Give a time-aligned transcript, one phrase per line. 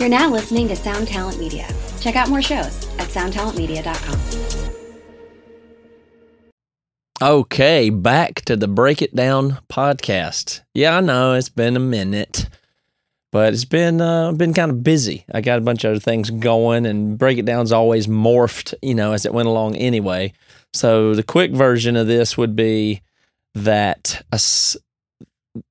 [0.00, 1.68] You're now listening to Sound Talent Media.
[2.00, 4.18] Check out more shows at soundtalentmedia.com.
[7.20, 10.62] Okay, back to the Break It Down podcast.
[10.72, 12.48] Yeah, I know it's been a minute,
[13.30, 15.26] but it's been uh, been kind of busy.
[15.34, 18.94] I got a bunch of other things going, and Break It Down's always morphed, you
[18.94, 20.32] know, as it went along anyway.
[20.72, 23.02] So the quick version of this would be
[23.54, 24.24] that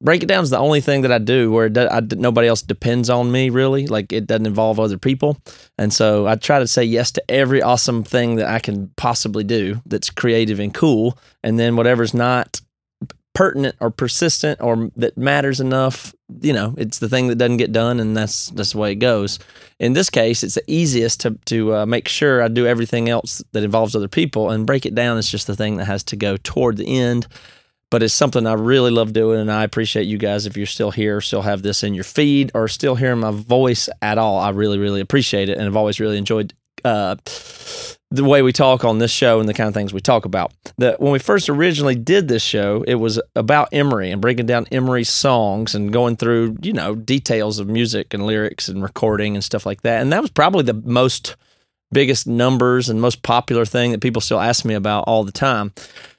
[0.02, 3.10] break it down is the only thing that I do where I, nobody else depends
[3.10, 3.88] on me really.
[3.88, 5.38] Like it doesn't involve other people,
[5.78, 9.44] and so I try to say yes to every awesome thing that I can possibly
[9.44, 12.62] do that's creative and cool, and then whatever's not
[13.34, 17.72] pertinent or persistent or that matters enough, you know, it's the thing that doesn't get
[17.72, 19.40] done, and that's that's the way it goes.
[19.80, 23.42] In this case, it's the easiest to to uh, make sure I do everything else
[23.54, 26.18] that involves other people, and break it down is just the thing that has to
[26.18, 27.28] go toward the end
[27.90, 30.92] but it's something I really love doing, and I appreciate you guys if you're still
[30.92, 34.40] here, still have this in your feed, or still hearing my voice at all.
[34.40, 36.54] I really, really appreciate it, and I've always really enjoyed
[36.86, 37.16] uh,
[38.12, 40.52] the way we talk on this show and the kind of things we talk about.
[40.78, 44.68] That when we first originally did this show, it was about Emery and breaking down
[44.72, 49.44] Emery's songs and going through, you know, details of music and lyrics and recording and
[49.44, 50.02] stuff like that.
[50.02, 51.36] And that was probably the most
[51.92, 55.74] biggest numbers and most popular thing that people still ask me about all the time.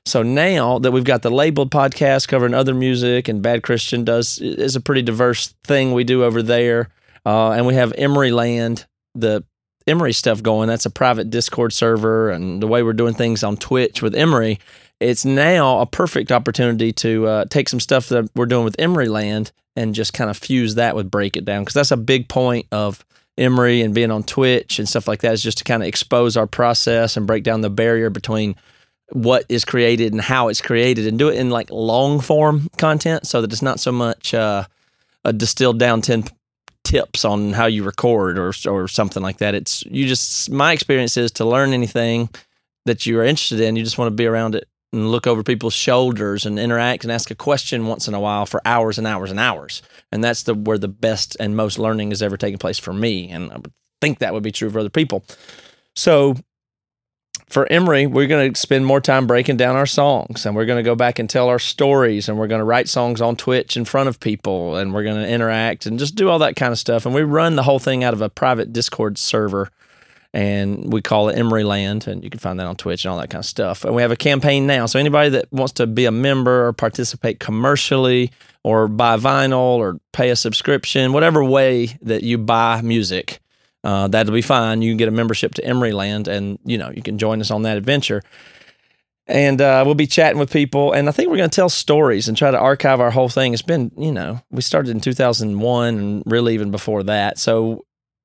[0.06, 4.38] So now that we've got the labeled podcast covering other music and Bad Christian does
[4.38, 6.88] is a pretty diverse thing we do over there,
[7.26, 9.44] uh, and we have Emery Land, the
[9.86, 10.68] Emery stuff going.
[10.68, 14.58] That's a private Discord server, and the way we're doing things on Twitch with Emery,
[15.00, 19.08] it's now a perfect opportunity to uh, take some stuff that we're doing with Emery
[19.08, 22.28] Land and just kind of fuse that with Break It Down because that's a big
[22.28, 23.04] point of
[23.38, 26.36] Emery and being on Twitch and stuff like that is just to kind of expose
[26.36, 28.56] our process and break down the barrier between
[29.12, 33.26] what is created and how it's created and do it in like long form content
[33.26, 34.64] so that it's not so much uh,
[35.24, 36.24] a distilled down 10
[36.84, 39.54] tips on how you record or or something like that.
[39.54, 42.28] It's you just my experience is to learn anything
[42.86, 45.42] that you are interested in you just want to be around it and look over
[45.42, 49.06] people's shoulders and interact and ask a question once in a while for hours and
[49.06, 49.82] hours and hours.
[50.10, 53.28] And that's the where the best and most learning has ever taken place for me
[53.28, 55.24] and i would think that would be true for other people.
[55.94, 56.36] So
[57.50, 60.78] for Emery, we're going to spend more time breaking down our songs and we're going
[60.78, 63.76] to go back and tell our stories and we're going to write songs on Twitch
[63.76, 66.70] in front of people and we're going to interact and just do all that kind
[66.70, 67.06] of stuff.
[67.06, 69.68] And we run the whole thing out of a private Discord server
[70.32, 73.18] and we call it Emery Land and you can find that on Twitch and all
[73.18, 73.84] that kind of stuff.
[73.84, 74.86] And we have a campaign now.
[74.86, 78.30] So anybody that wants to be a member or participate commercially
[78.62, 83.40] or buy vinyl or pay a subscription, whatever way that you buy music,
[83.84, 84.82] uh, that'll be fine.
[84.82, 87.50] You can get a membership to Emery Land, and you know you can join us
[87.50, 88.22] on that adventure.
[89.26, 92.26] And uh, we'll be chatting with people, and I think we're going to tell stories
[92.26, 93.52] and try to archive our whole thing.
[93.52, 97.38] It's been, you know, we started in 2001, and really even before that.
[97.38, 97.84] So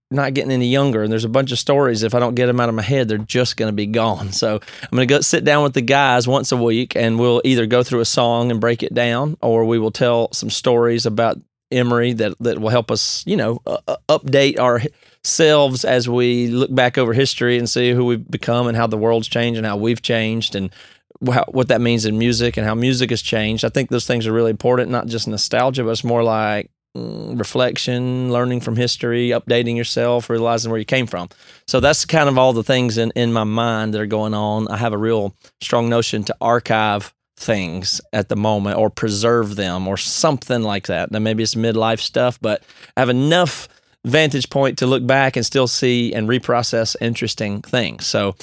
[0.09, 2.01] not getting any younger, and there's a bunch of stories.
[2.01, 4.31] If I don't get them out of my head, they're just going to be gone.
[4.31, 7.41] So I'm going to go sit down with the guys once a week, and we'll
[7.43, 11.05] either go through a song and break it down, or we will tell some stories
[11.05, 11.37] about
[11.71, 14.81] Emery that that will help us, you know, uh, update our
[15.25, 18.97] selves as we look back over history and see who we've become and how the
[18.97, 20.69] world's changed and how we've changed and
[21.27, 23.65] how, what that means in music and how music has changed.
[23.65, 27.37] I think those things are really important, not just nostalgia, but it's more like mm,
[27.37, 31.29] reflection, learning from history, updating yourself, realizing where you came from.
[31.67, 34.67] So that's kind of all the things in, in my mind that are going on.
[34.67, 39.87] I have a real strong notion to archive things at the moment or preserve them
[39.87, 41.11] or something like that.
[41.11, 42.63] Now, maybe it's midlife stuff, but
[42.95, 43.67] I have enough
[44.05, 48.05] vantage point to look back and still see and reprocess interesting things.
[48.05, 48.35] So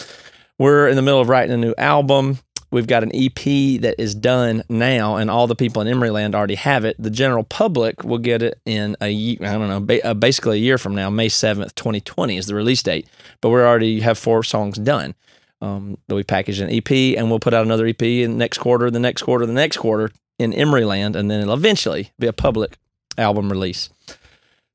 [0.59, 2.39] we're in the middle of writing a new album.
[2.71, 3.35] We've got an EP
[3.83, 6.97] that is done now, and all the people in Emeryland already have it.
[6.99, 10.61] The general public will get it in a year, I don't know, uh, basically a
[10.61, 13.07] year from now, May 7th, 2020 is the release date.
[13.43, 15.15] But we already have four songs done
[15.61, 18.91] um, that we package an EP, and we'll put out another EP in next quarter,
[18.91, 22.79] the next quarter, the next quarter in Emeryland, and then it'll eventually be a public
[23.19, 23.91] album release.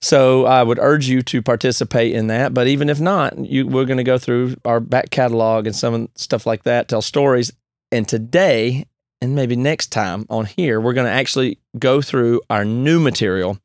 [0.02, 2.54] So I would urge you to participate in that.
[2.54, 6.10] But even if not, you, we're going to go through our back catalog and some
[6.16, 7.52] stuff like that, tell stories.
[7.92, 8.86] And today,
[9.22, 13.60] and maybe next time on here, we're going to actually go through our new material.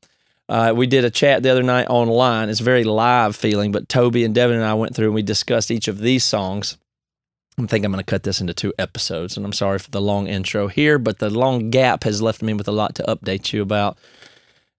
[0.48, 2.48] Uh, we did a chat the other night online.
[2.48, 5.70] It's very live feeling, but Toby and Devin and I went through and we discussed
[5.70, 6.78] each of these songs.
[7.58, 10.00] I think I'm going to cut this into two episodes, and I'm sorry for the
[10.00, 13.52] long intro here, but the long gap has left me with a lot to update
[13.52, 13.98] you about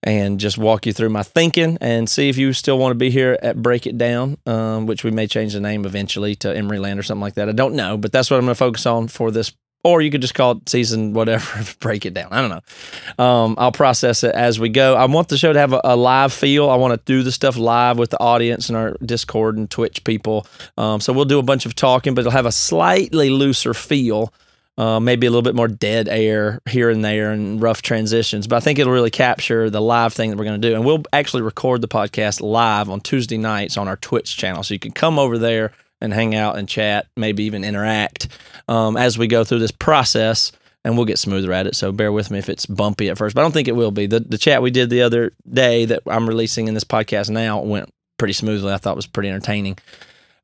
[0.04, 3.10] and just walk you through my thinking and see if you still want to be
[3.10, 6.78] here at Break It Down, um, which we may change the name eventually to Emery
[6.78, 7.48] Land or something like that.
[7.48, 9.52] I don't know, but that's what I'm going to focus on for this
[9.84, 12.28] or you could just call it season whatever, break it down.
[12.32, 13.24] I don't know.
[13.24, 14.96] Um, I'll process it as we go.
[14.96, 16.70] I want the show to have a, a, live feel.
[16.70, 20.02] I want to do the stuff live with the audience and our Discord and Twitch
[20.02, 20.46] people.
[20.78, 24.32] Um, so we'll do a bunch of talking, but it'll have a slightly looser feel.
[24.76, 28.56] Uh, maybe a little bit more dead air here and there and rough transitions, but
[28.56, 30.74] I think it'll really capture the live thing that we're going to do.
[30.74, 34.64] And we'll actually record the podcast live on Tuesday nights on our Twitch channel.
[34.64, 38.26] So you can come over there and hang out and chat, maybe even interact
[38.66, 40.50] um, as we go through this process.
[40.84, 41.76] And we'll get smoother at it.
[41.76, 43.90] So bear with me if it's bumpy at first, but I don't think it will
[43.90, 44.06] be.
[44.06, 47.62] The, the chat we did the other day that I'm releasing in this podcast now
[47.62, 47.88] went
[48.18, 48.70] pretty smoothly.
[48.70, 49.78] I thought was pretty entertaining.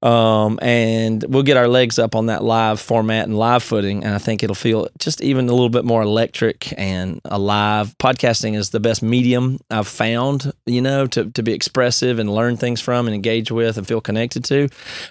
[0.03, 4.03] Um, and we'll get our legs up on that live format and live footing.
[4.03, 7.95] And I think it'll feel just even a little bit more electric and alive.
[7.99, 12.57] Podcasting is the best medium I've found, you know, to, to be expressive and learn
[12.57, 14.69] things from and engage with and feel connected to.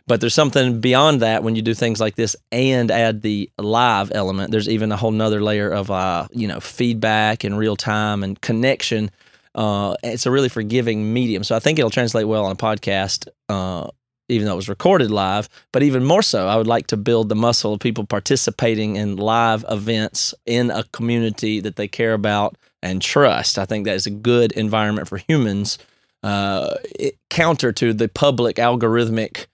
[0.07, 4.11] But there's something beyond that when you do things like this and add the live
[4.15, 4.51] element.
[4.51, 8.41] There's even a whole nother layer of, uh, you know, feedback and real time and
[8.41, 9.11] connection.
[9.53, 11.43] Uh, it's a really forgiving medium.
[11.43, 13.27] So I think it'll translate well on a podcast.
[13.47, 13.89] Uh,
[14.29, 15.49] even though it was recorded live.
[15.71, 19.17] But even more so, I would like to build the muscle of people participating in
[19.17, 23.59] live events in a community that they care about and trust.
[23.59, 25.77] I think that is a good environment for humans,
[26.23, 29.47] uh, it, counter to the public algorithmic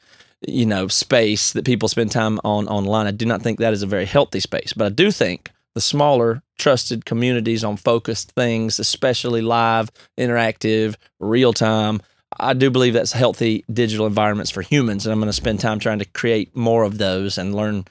[0.48, 3.07] you know space that people spend time on online.
[3.07, 5.81] I do not think that is a very healthy space, but I do think the
[5.81, 12.01] smaller trusted communities on focused things, especially live, interactive, real time,
[12.38, 15.80] I do believe that's healthy digital environments for humans, and I'm going to spend time
[15.80, 17.86] trying to create more of those and learn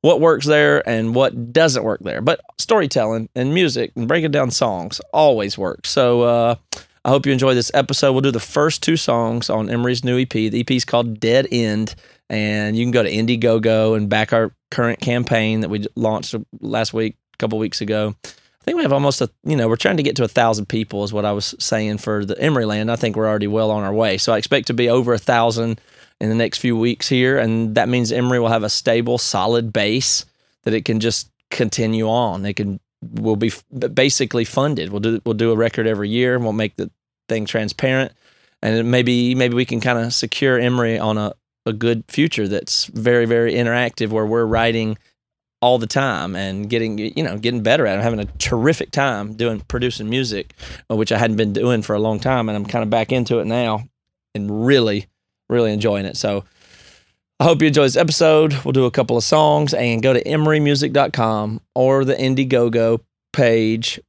[0.00, 2.20] what works there and what doesn't work there.
[2.20, 5.90] But storytelling and music and breaking down songs always works.
[5.90, 6.54] So uh,
[7.04, 8.12] I hope you enjoy this episode.
[8.12, 10.30] We'll do the first two songs on Emery's new EP.
[10.30, 11.94] The EP is called Dead End,
[12.28, 16.92] and you can go to Indiegogo and back our current campaign that we launched last
[16.92, 18.14] week, a couple weeks ago.
[18.62, 20.66] I think we have almost a, you know, we're trying to get to a thousand
[20.66, 22.90] people, is what I was saying for the Emeryland.
[22.90, 24.18] I think we're already well on our way.
[24.18, 25.80] So I expect to be over a thousand
[26.20, 27.38] in the next few weeks here.
[27.38, 30.26] And that means Emery will have a stable, solid base
[30.62, 32.46] that it can just continue on.
[32.46, 33.50] It can, will be
[33.94, 34.92] basically funded.
[34.92, 36.88] We'll do, we'll do a record every year and we'll make the
[37.28, 38.12] thing transparent.
[38.62, 41.32] And maybe, maybe we can kind of secure Emery on a,
[41.66, 44.98] a good future that's very, very interactive where we're writing
[45.62, 47.98] all the time and getting you know getting better at it.
[47.98, 50.52] I'm having a terrific time doing producing music,
[50.90, 53.12] uh, which I hadn't been doing for a long time, and I'm kind of back
[53.12, 53.84] into it now
[54.34, 55.06] and really
[55.48, 56.16] really enjoying it.
[56.16, 56.44] So
[57.38, 58.52] I hope you enjoy this episode.
[58.64, 63.00] We'll do a couple of songs and go to emerymusic.com or the Indiegogo
[63.32, 64.00] page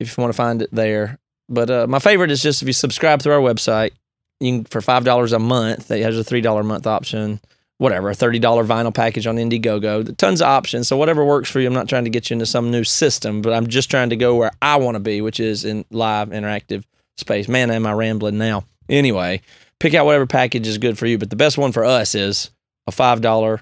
[0.00, 1.18] if you want to find it there.
[1.48, 3.92] But uh, my favorite is just if you subscribe through our website,
[4.40, 5.90] you can for five dollars a month.
[5.90, 7.40] It has a three dollar a month option
[7.78, 10.16] whatever, a $30 vinyl package on Indiegogo.
[10.16, 10.88] Tons of options.
[10.88, 11.66] So whatever works for you.
[11.66, 14.16] I'm not trying to get you into some new system, but I'm just trying to
[14.16, 16.84] go where I want to be, which is in live interactive
[17.16, 17.48] space.
[17.48, 18.64] Man, am I rambling now.
[18.88, 19.40] Anyway,
[19.80, 22.50] pick out whatever package is good for you, but the best one for us is
[22.86, 23.60] a $5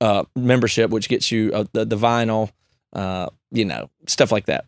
[0.00, 2.50] uh, membership, which gets you uh, the, the vinyl,
[2.92, 4.64] uh, you know, stuff like that.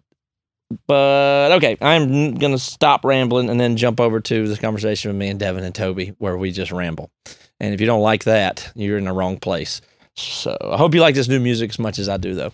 [0.86, 5.16] But okay, I'm going to stop rambling and then jump over to this conversation with
[5.16, 7.10] me and Devin and Toby where we just ramble.
[7.60, 9.80] And if you don't like that, you're in the wrong place.
[10.14, 12.52] So I hope you like this new music as much as I do, though.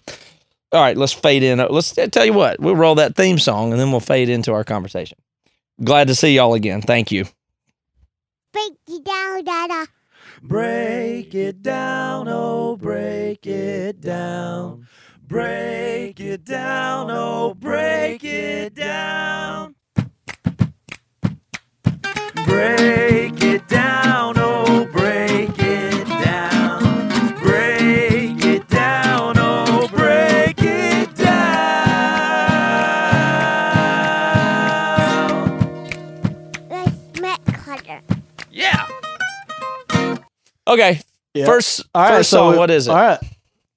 [0.73, 1.61] All right, let's fade in.
[1.61, 4.53] Uh, let's tell you what, we'll roll that theme song and then we'll fade into
[4.53, 5.19] our conversation.
[5.83, 6.83] Glad to see y'all again.
[6.83, 7.27] Thank you.
[8.53, 9.87] Break it down, Dada.
[10.43, 14.87] Break it down, oh, break it down.
[15.27, 19.75] Break it down, oh, break it down.
[22.45, 24.87] Break it down, oh,
[40.67, 41.01] Okay.
[41.35, 41.47] Yeah.
[41.47, 42.57] First, All right, first so song.
[42.57, 42.91] What is it?
[42.91, 43.19] All right.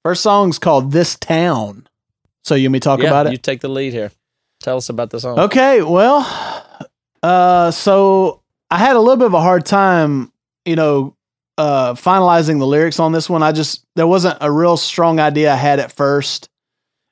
[0.04, 1.86] First song's called This Town.
[2.44, 3.32] So you want me to talk yeah, about it?
[3.32, 4.10] You take the lead here.
[4.60, 5.38] Tell us about the song.
[5.38, 6.26] Okay, well,
[7.22, 10.32] uh, so I had a little bit of a hard time,
[10.64, 11.14] you know,
[11.58, 13.42] uh, finalizing the lyrics on this one.
[13.42, 16.48] I just there wasn't a real strong idea I had at first,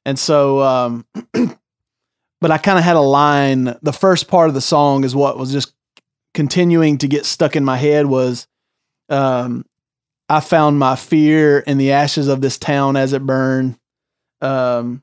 [0.06, 1.04] and so, um,
[2.40, 3.76] but I kind of had a line.
[3.82, 5.74] The first part of the song is what was just
[6.32, 8.46] continuing to get stuck in my head was,
[9.10, 9.65] um,
[10.28, 13.78] I found my fear in the ashes of this town as it burned,
[14.40, 15.02] um,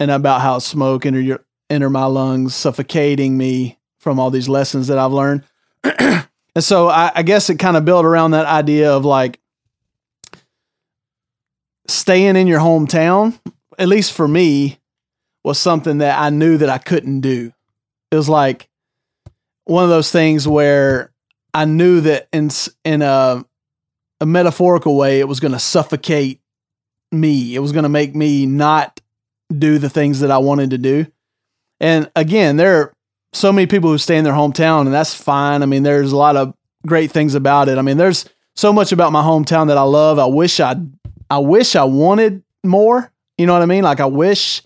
[0.00, 4.88] and about how smoke enter your enter my lungs, suffocating me from all these lessons
[4.88, 5.44] that I've learned.
[5.84, 6.24] and
[6.58, 9.40] so I, I guess it kind of built around that idea of like
[11.86, 13.38] staying in your hometown,
[13.78, 14.78] at least for me,
[15.44, 17.52] was something that I knew that I couldn't do.
[18.10, 18.68] It was like
[19.64, 21.12] one of those things where
[21.52, 22.50] I knew that in
[22.84, 23.44] in a
[24.20, 26.40] a metaphorical way, it was going to suffocate
[27.12, 27.54] me.
[27.54, 29.00] It was going to make me not
[29.56, 31.06] do the things that I wanted to do.
[31.80, 32.92] And again, there are
[33.32, 35.62] so many people who stay in their hometown, and that's fine.
[35.62, 36.54] I mean, there's a lot of
[36.86, 37.78] great things about it.
[37.78, 38.24] I mean, there's
[38.56, 40.18] so much about my hometown that I love.
[40.18, 40.76] I wish I,
[41.30, 43.12] I wish I wanted more.
[43.36, 43.84] You know what I mean?
[43.84, 44.62] Like I wish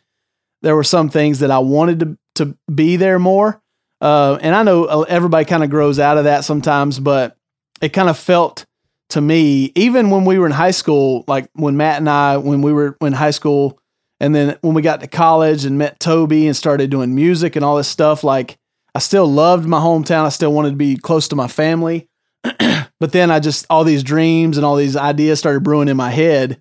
[0.62, 3.60] there were some things that I wanted to to be there more.
[4.00, 7.36] Uh, and I know uh, everybody kind of grows out of that sometimes, but
[7.80, 8.64] it kind of felt
[9.12, 12.62] to me, even when we were in high school, like when Matt and I, when
[12.62, 13.78] we were in high school,
[14.20, 17.64] and then when we got to college and met Toby and started doing music and
[17.64, 18.56] all this stuff, like
[18.94, 20.24] I still loved my hometown.
[20.24, 22.08] I still wanted to be close to my family.
[22.42, 26.10] but then I just, all these dreams and all these ideas started brewing in my
[26.10, 26.60] head.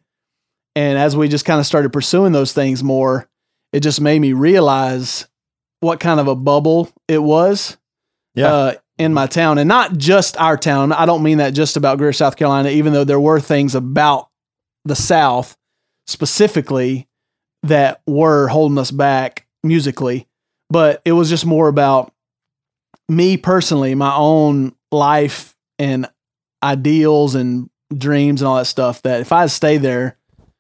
[0.76, 3.30] And as we just kind of started pursuing those things more,
[3.74, 5.28] it just made me realize
[5.82, 7.78] what kind of a bubble it was
[8.36, 8.54] Yeah.
[8.54, 10.92] uh, in my town, and not just our town.
[10.94, 14.30] I don't mean that just about Greer, South Carolina, even though there were things about
[14.86, 15.58] the South
[16.08, 17.08] specifically
[17.64, 20.28] that were holding us back musically,
[20.70, 22.14] but it was just more about
[23.10, 26.08] me personally, my own life and
[26.64, 29.02] ideals and dreams and all that stuff.
[29.04, 30.18] That if I had stayed there,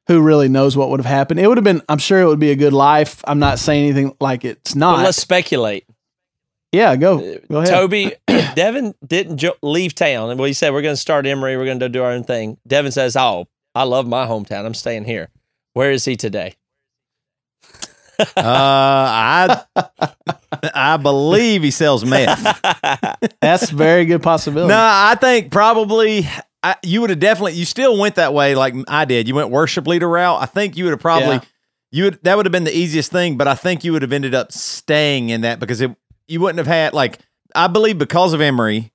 [0.07, 1.39] who really knows what would have happened?
[1.39, 1.81] It would have been.
[1.87, 3.21] I'm sure it would be a good life.
[3.25, 5.03] I'm not saying anything like it's But not.
[5.03, 5.85] let's speculate.
[6.71, 7.17] Yeah, go
[7.49, 7.69] go ahead.
[7.69, 8.13] Toby,
[8.55, 11.79] Devin didn't jo- leave town, and we said we're going to start Emery, we're going
[11.81, 12.57] to do our own thing.
[12.65, 14.65] Devin says, "Oh, I love my hometown.
[14.65, 15.29] I'm staying here."
[15.73, 16.55] Where is he today?
[18.19, 19.63] Uh, I
[20.73, 22.39] I believe he sells meth.
[23.41, 24.69] That's a very good possibility.
[24.69, 26.27] No, I think probably
[26.61, 27.53] I, you would have definitely.
[27.53, 29.27] You still went that way, like I did.
[29.27, 30.41] You went worship leader route.
[30.41, 31.41] I think you would have probably Yeah.
[31.91, 33.37] you would that would have been the easiest thing.
[33.37, 35.91] But I think you would have ended up staying in that because it,
[36.27, 37.19] you wouldn't have had like
[37.55, 38.91] I believe because of Emery,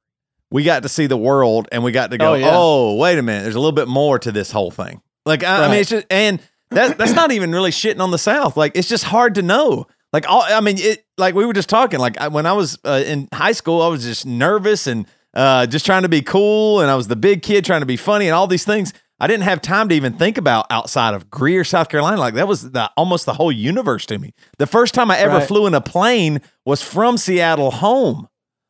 [0.51, 2.35] we got to see the world and we got to go.
[2.35, 5.01] Oh, Oh, wait a minute, there's a little bit more to this whole thing.
[5.25, 6.41] Like I, I mean, it's just and
[6.71, 8.57] that that's not even really shitting on the South.
[8.57, 9.87] Like it's just hard to know.
[10.13, 11.99] Like all, I mean, it like we were just talking.
[12.01, 15.67] Like I, when I was uh, in high school, I was just nervous and uh,
[15.67, 18.27] just trying to be cool, and I was the big kid trying to be funny,
[18.27, 18.93] and all these things.
[19.19, 22.19] I didn't have time to even think about outside of Greer, South Carolina.
[22.19, 24.35] Like that was the almost the whole universe to me.
[24.59, 25.49] The first time I ever Right.
[25.49, 28.29] flew in a plane was from Seattle home.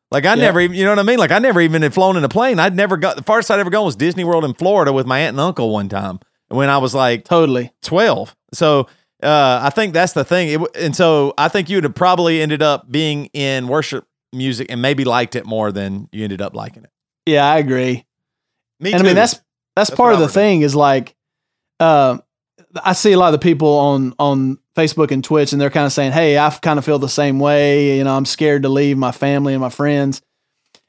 [0.09, 0.43] Like I Yeah.
[0.43, 1.19] never even, you know what I mean?
[1.19, 2.59] Like I never even had flown in a plane.
[2.59, 5.19] I'd never got the farthest I'd ever gone was Disney World in Florida with my
[5.19, 7.73] aunt and uncle one time when I was like totally.
[7.81, 8.33] 12.
[8.53, 8.87] So
[9.21, 10.47] uh, I think that's the thing.
[10.61, 14.67] It, and so I think you would have probably ended up being in worship music
[14.69, 16.89] and maybe liked it more than you ended up liking it.
[17.25, 18.05] Yeah, I agree.
[18.79, 19.41] Me and I mean that's
[19.77, 21.15] that's, That's part of the thing is like
[21.79, 22.21] um
[22.83, 25.85] I see a lot of the people on on Facebook and Twitch and they're kind
[25.85, 28.69] of saying, "Hey, I kind of feel the same way, you know, I'm scared to
[28.69, 30.21] leave my family and my friends."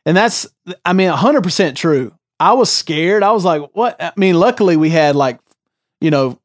[0.04, 0.46] And that's
[0.84, 2.14] I mean 100% true.
[2.40, 3.22] I was scared.
[3.22, 5.40] I was like, "What?" I mean, luckily we had like
[6.00, 6.38] you know,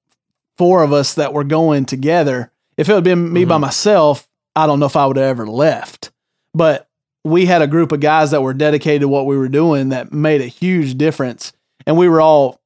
[0.58, 2.52] four of us that were going together.
[2.78, 5.48] If it had been me by myself, I don't know if I would have ever
[5.48, 6.12] left.
[6.54, 6.90] But
[7.24, 10.12] we had a group of guys that were dedicated to what we were doing that
[10.12, 11.54] made a huge difference.
[11.88, 12.60] And we were all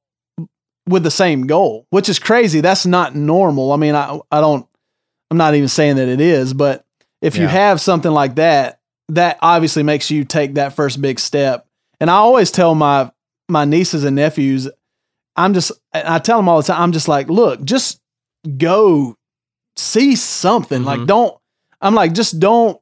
[0.88, 2.60] with the same goal, which is crazy.
[2.60, 3.72] That's not normal.
[3.72, 4.66] I mean, I, I don't,
[5.30, 6.84] I'm not even saying that it is, but
[7.20, 11.66] if you have something like that, that obviously makes you take that first big step.
[12.00, 13.10] And I always tell my,
[13.48, 14.68] my nieces and nephews,
[15.36, 18.00] I'm just, I tell them all the time, I'm just like, look, just
[18.56, 19.16] go
[19.76, 20.84] see something.
[20.84, 21.06] Like, Mhm.
[21.06, 21.38] don't,
[21.80, 22.80] I'm like, just don't,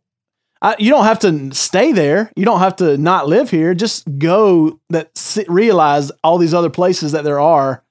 [0.62, 2.32] I, you don't have to stay there.
[2.36, 3.74] You don't have to not live here.
[3.74, 7.82] Just go that s- realize all these other places that there are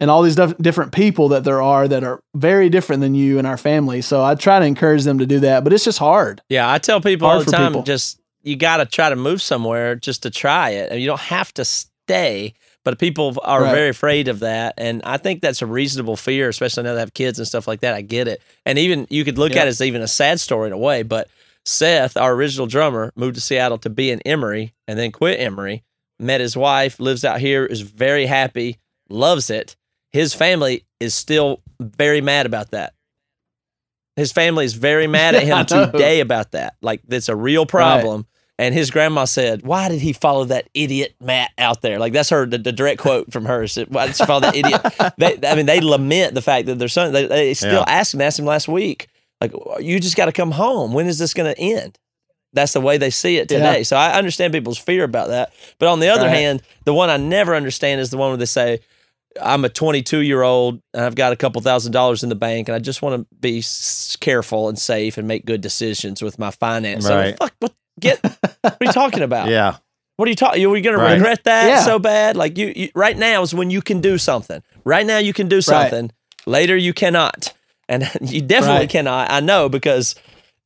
[0.00, 3.38] and all these dif- different people that there are that are very different than you
[3.38, 4.00] and our family.
[4.00, 6.40] So I try to encourage them to do that, but it's just hard.
[6.48, 7.82] Yeah, I tell people all the time, people.
[7.82, 10.92] just you got to try to move somewhere just to try it.
[10.92, 12.54] And you don't have to stay,
[12.84, 13.74] but people are Right.
[13.74, 14.74] very afraid of that.
[14.76, 17.80] And I think that's a reasonable fear, especially now they have kids and stuff like
[17.80, 17.94] that.
[17.94, 18.42] I get it.
[18.66, 19.62] And even you could look Yeah.
[19.62, 21.28] at it as even a sad story in a way, but
[21.66, 25.82] Seth, our original drummer, moved to Seattle to be in Emery and then quit Emery,
[26.18, 28.78] met his wife, lives out here, is very happy,
[29.08, 29.76] loves it.
[30.12, 32.94] His family is still very mad about that.
[34.16, 36.76] His family is very mad at him today about that.
[36.82, 38.26] Like it's a real problem.
[38.56, 42.28] And his grandma said, "Why did he follow that idiot Matt out there?" Like that's
[42.30, 43.66] her the, the direct quote from her.
[43.66, 44.80] Said, Why did she follow that idiot?
[45.18, 47.12] They, I mean, they lament the fact that their son.
[47.12, 47.84] They, they still Yeah.
[47.88, 49.08] asked him, asked him last week,
[49.52, 50.92] like, uh, "You just got to come home.
[50.92, 51.98] When is this going to end?"
[52.52, 53.78] That's the way they see it today.
[53.78, 53.82] Yeah.
[53.82, 55.52] So I understand people's fear about that.
[55.80, 56.36] But on the other Right.
[56.36, 58.78] hand, the one I never understand is the one where they say,
[59.42, 62.68] I'm a 22 year old and I've got a couple thousand dollars in the bank
[62.68, 63.60] and I just want to be
[64.20, 67.04] careful and safe and make good decisions with my finance.
[67.04, 67.36] So, Right.
[67.36, 69.48] fuck, what, get, what are you talking about?
[69.48, 69.78] Yeah.
[70.16, 70.64] What are you talking?
[70.64, 71.14] Are you going to Right.
[71.14, 71.80] regret that Yeah.
[71.84, 72.36] so bad?
[72.36, 74.62] Like you, you, right now is when you can do something.
[74.84, 76.12] Right now you can do something.
[76.46, 77.52] Later you cannot,
[77.88, 78.90] and you definitely Right.
[78.90, 79.30] cannot.
[79.30, 80.14] I know because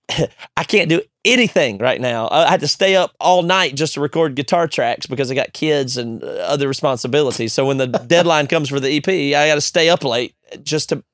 [0.56, 2.28] I can't do anything right now.
[2.30, 5.52] I had to stay up all night just to record guitar tracks because I got
[5.52, 7.52] kids and uh, other responsibilities.
[7.52, 10.88] So when the deadline comes for the EP, I got to stay up late just
[10.90, 11.04] to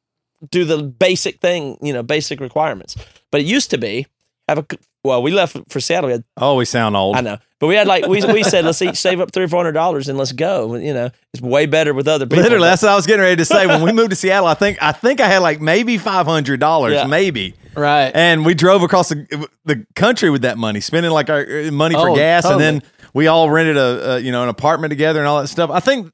[0.51, 2.97] do the basic thing, you know, basic requirements.
[3.33, 4.07] But it used to be
[4.49, 4.67] have a
[5.05, 6.09] well, we left for Seattle.
[6.09, 7.17] We had Oh, we sound old.
[7.17, 9.49] I know, but we had like we we said let's each save up three or
[9.49, 10.75] four hundred dollars and let's go.
[10.75, 12.43] You know, it's way better with other people.
[12.43, 13.67] Literally, that's what I was getting ready to say.
[13.67, 16.59] When we moved to Seattle, I think I think I had like maybe five hundred
[16.61, 17.07] dollars, Yeah.
[17.07, 17.55] maybe.
[17.77, 18.13] Right.
[18.15, 21.97] And we drove across the, the country with that money, spending like our uh, money
[21.97, 22.65] for Oh, gas, totally.
[22.65, 25.49] and then we all rented a, a you know an apartment together and all that
[25.49, 25.71] stuff.
[25.71, 26.11] I think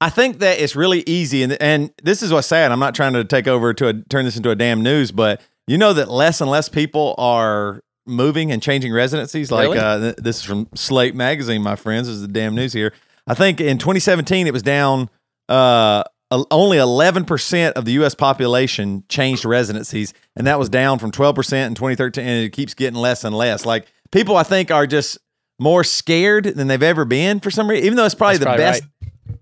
[0.00, 2.70] I think that it's really easy, and and this is what's sad.
[2.72, 5.40] I'm not trying to take over to a, turn this into a damn news, but
[5.66, 9.50] you know that less and less people are moving and changing residencies.
[9.50, 9.78] Like Really?
[9.78, 12.06] uh, th- this is from Slate Magazine, my friends.
[12.06, 12.92] This is the damn news here.
[13.26, 15.08] I think in 2017 it was down.
[15.48, 16.04] Uh,
[16.52, 18.14] only 11% of the U.S.
[18.14, 22.98] population changed residencies, and that was down from 12% in 2013, and it keeps getting
[23.00, 23.66] less and less.
[23.66, 25.18] Like people, I think, are just
[25.58, 27.84] more scared than they've ever been for some reason.
[27.84, 28.82] Even though it's probably That's the probably best,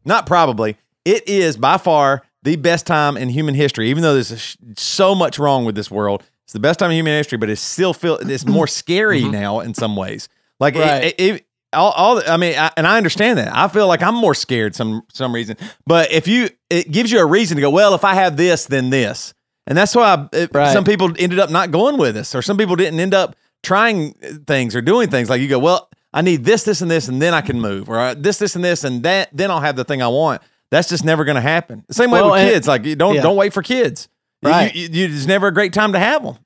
[0.07, 3.91] not probably, it is by far the best time in human history.
[3.91, 6.97] Even though there's sh- so much wrong with this world, it's the best time in
[6.97, 7.37] human history.
[7.37, 9.33] But it's still feel it's more scary mm-hmm.
[9.33, 10.31] now in some ways.
[10.59, 11.05] Like Right.
[11.05, 13.55] it, it- all, all I mean, I, and I understand that.
[13.55, 15.59] I feel like I'm more scared some some reason.
[15.87, 17.69] But if you, it gives you a reason to go.
[17.69, 19.35] Well, if I have this, then this,
[19.67, 20.73] and that's why I, it- Right.
[20.73, 24.15] some people ended up not going with us, or some people didn't end up trying
[24.25, 25.29] uh, things or doing things.
[25.29, 27.91] Like you go, well, I need this, this, and this, and then I can move,
[27.91, 30.41] or uh, this, this, and this, and that, then I'll have the thing I want.
[30.71, 31.85] That's just never going to happen.
[31.91, 32.67] Same way Well, with and- kids.
[32.67, 33.21] Like don't yeah.
[33.21, 34.09] don't wait for kids.
[34.43, 34.75] You- Right.
[34.75, 36.37] You, you, it's never a great time to have them.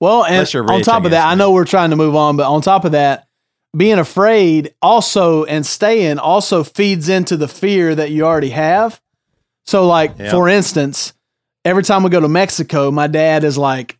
[0.00, 1.26] Well, and you're on top of that.
[1.26, 3.26] I know we're trying to move on, but on top of that,
[3.76, 9.00] being afraid also and staying also feeds into the fear that you already have.
[9.66, 10.30] So, like Yeah.
[10.30, 11.12] for instance,
[11.64, 13.96] every time we go to Mexico, my dad is like,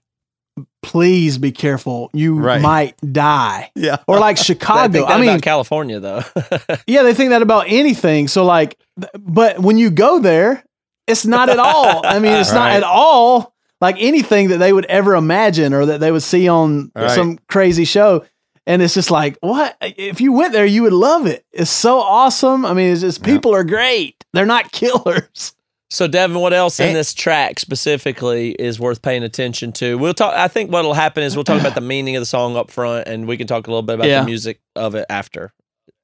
[0.83, 2.61] "Please be careful, you Right.
[2.61, 3.97] might die." Yeah.
[4.07, 4.93] Or like I Chicago.
[4.93, 6.23] think I, mean, about California though.
[6.87, 8.29] yeah, they think that about anything.
[8.29, 8.79] So like,
[9.19, 10.65] but when you go there,
[11.07, 12.05] it's not at all.
[12.07, 16.01] I mean, it's not at all like anything that they would ever imagine or that
[16.01, 17.11] they would see on Right.
[17.11, 18.25] some crazy show.
[18.67, 19.77] And it's just like, what?
[19.83, 21.45] If you went there, you would love it.
[21.53, 22.65] It's so awesome.
[22.65, 24.25] I mean, it's just people are great.
[24.33, 25.55] They're not killers.
[25.91, 29.97] So, Devin, what else in this track specifically is worth paying attention to?
[29.99, 30.35] We'll talk.
[30.35, 33.07] I think what'll happen is we'll talk about the meaning of the song up front,
[33.07, 34.21] and we can talk a little bit about Yeah.
[34.21, 35.53] the music of it after,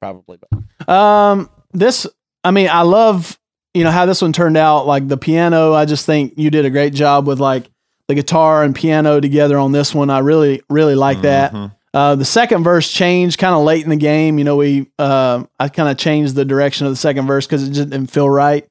[0.01, 0.39] probably.
[0.87, 2.07] Um, this,
[2.45, 3.37] I mean, I love,
[3.75, 4.87] you know, how this one turned out.
[4.87, 7.71] Like the piano, I just think you did a great job with like
[8.09, 10.11] the guitar and piano together on this one.
[10.11, 11.53] I really, really like that.
[11.53, 11.73] Mhm.
[11.93, 14.39] Uh, the second verse changed kind of late in the game.
[14.39, 17.67] You know, we, uh, I kind of changed the direction of the second verse because
[17.67, 18.67] it just didn't feel right.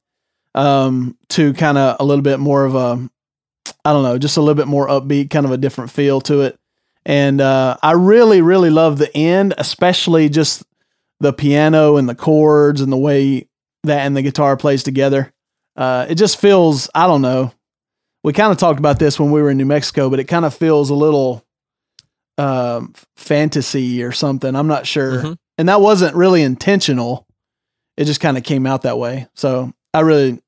[0.54, 3.08] Um, to kind of a little bit more of a,
[3.84, 6.40] I don't know, just a little bit more upbeat, kind of a different feel to
[6.42, 6.58] it.
[7.06, 10.64] And uh, I really, really love the end, especially just
[11.20, 13.46] the piano and the chords and the way
[13.84, 15.32] that and the guitar plays together.
[15.76, 17.52] Uh, it just feels, I don't know.
[18.22, 20.44] We kind of talked about this when we were in New Mexico, but it kind
[20.44, 21.42] of feels a little
[22.36, 24.54] um, fantasy or something.
[24.54, 25.22] I'm not sure.
[25.22, 25.36] Mhm.
[25.58, 27.26] And that wasn't really intentional.
[27.96, 29.26] It just kind of came out that way.
[29.34, 30.40] So I really,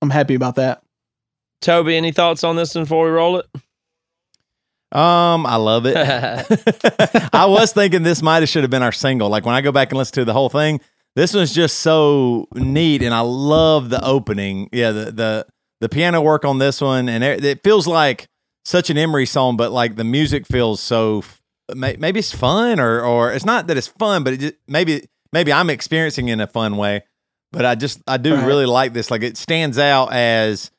[0.00, 0.82] I'm happy about that.
[1.60, 3.46] Toby, any thoughts on this before we roll it?
[4.92, 5.96] Um, I love it.
[7.32, 9.28] I was thinking this might have should have been our single.
[9.28, 10.80] Like when I go back and listen to the whole thing,
[11.16, 14.68] this one's just so neat, and I love the opening.
[14.72, 15.46] Yeah, the the
[15.80, 18.28] the piano work on this one, and it, it feels like
[18.64, 21.22] such an Emery song, but like the music feels so.
[21.74, 25.52] Maybe it's fun, or or it's not that it's fun, but it just, maybe maybe
[25.52, 27.02] I'm experiencing it in a fun way.
[27.52, 28.46] But I just I do Right.
[28.46, 29.10] really like this.
[29.10, 30.70] Like it stands out as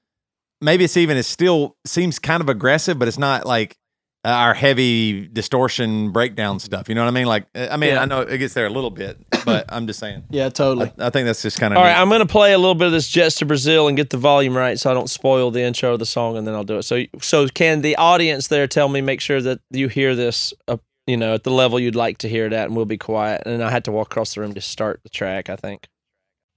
[0.62, 3.78] maybe it's even it still seems kind of aggressive, but it's not like
[4.26, 6.88] our heavy distortion breakdown stuff.
[6.88, 7.26] You know what I mean?
[7.26, 8.02] Like, uh, I mean, Yeah.
[8.02, 10.24] I know it gets there a little bit, but I'm just saying.
[10.30, 10.92] Yeah, totally.
[10.98, 12.76] I, I think that's just kind of All right, I'm going to play a little
[12.76, 15.52] bit of this Jets to Brazil and get the volume right so I don't spoil
[15.52, 16.84] the intro of the song and then I'll do it.
[16.84, 20.78] So so can the audience there tell me make sure that you hear this uh,
[21.06, 23.44] you know at the level you'd like to hear it at and we'll be quiet
[23.46, 25.88] and I had to walk across the room to start the track, I think.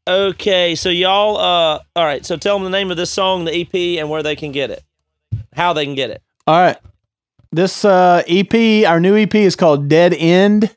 [0.06, 3.52] Okay, so y'all uh all right, so tell them the name of this song, the
[3.60, 4.84] EP and where they can get it.
[5.52, 6.22] How they can get it.
[6.46, 6.76] All right.
[7.52, 10.74] This uh, EP, our new EP is called Dead End.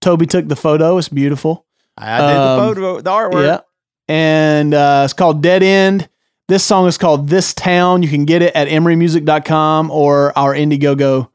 [0.00, 0.98] Toby took the photo.
[0.98, 1.66] It's beautiful.
[1.96, 3.46] I did um, the photo, the artwork.
[3.46, 3.60] Yeah.
[4.08, 6.08] and uh, it's called Dead End.
[6.48, 8.02] This song is called This Town.
[8.02, 11.30] You can get it at emerymusic.com or our Indiegogo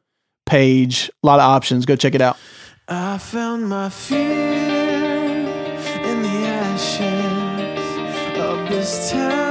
[0.46, 1.10] page.
[1.24, 1.86] A lot of options.
[1.86, 2.38] Go check it out.
[2.88, 4.20] I found my fear
[6.04, 7.80] in the ashes
[8.40, 9.45] of this town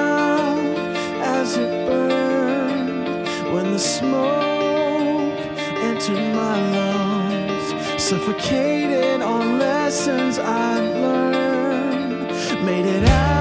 [8.14, 13.33] suffocated on lessons I've learned, made it out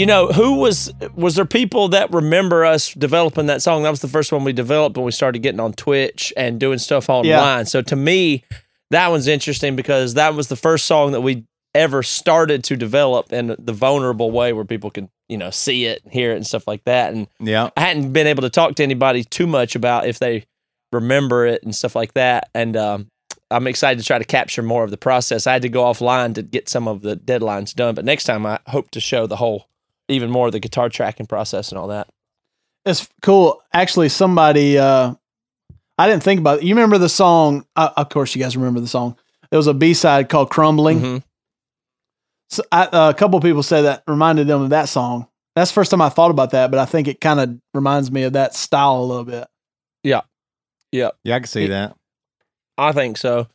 [0.00, 3.82] You know, who was was there people that remember us developing that song?
[3.82, 6.78] That was the first one we developed when we started getting on Twitch and doing
[6.78, 7.66] stuff online.
[7.66, 8.42] So to me,
[8.90, 13.30] that one's interesting because that was the first song that we ever started to develop
[13.30, 16.66] in the vulnerable way where people can, you know, see it, hear it and stuff
[16.66, 17.12] like that.
[17.12, 17.68] And Yeah.
[17.76, 20.46] I hadn't been able to talk to anybody too much about if they
[20.92, 22.48] remember it and stuff like that.
[22.54, 23.08] And um,
[23.50, 25.46] I'm excited to try to capture more of the process.
[25.46, 28.46] I had to go offline to get some of the deadlines done, but next time
[28.46, 29.66] I hope to show the whole,
[30.10, 32.08] even more the guitar tracking process and all that.
[32.84, 33.62] It's cool.
[33.72, 35.14] Actually, somebody, uh,
[35.98, 36.64] I didn't think about it.
[36.64, 37.66] You remember the song?
[37.76, 39.16] Uh, of course, you guys remember the song.
[39.50, 41.00] There was a B side called Crumbling.
[41.00, 41.22] Mhm.
[42.48, 45.28] So I, uh, a couple people said that reminded them of that song.
[45.54, 48.10] That's the first time I thought about that, but I think it kind of reminds
[48.10, 49.46] me of that style a little bit.
[50.02, 50.22] Yeah.
[50.92, 51.36] Yeah, yeah.
[51.36, 51.94] I can see that.
[52.78, 53.46] I think so.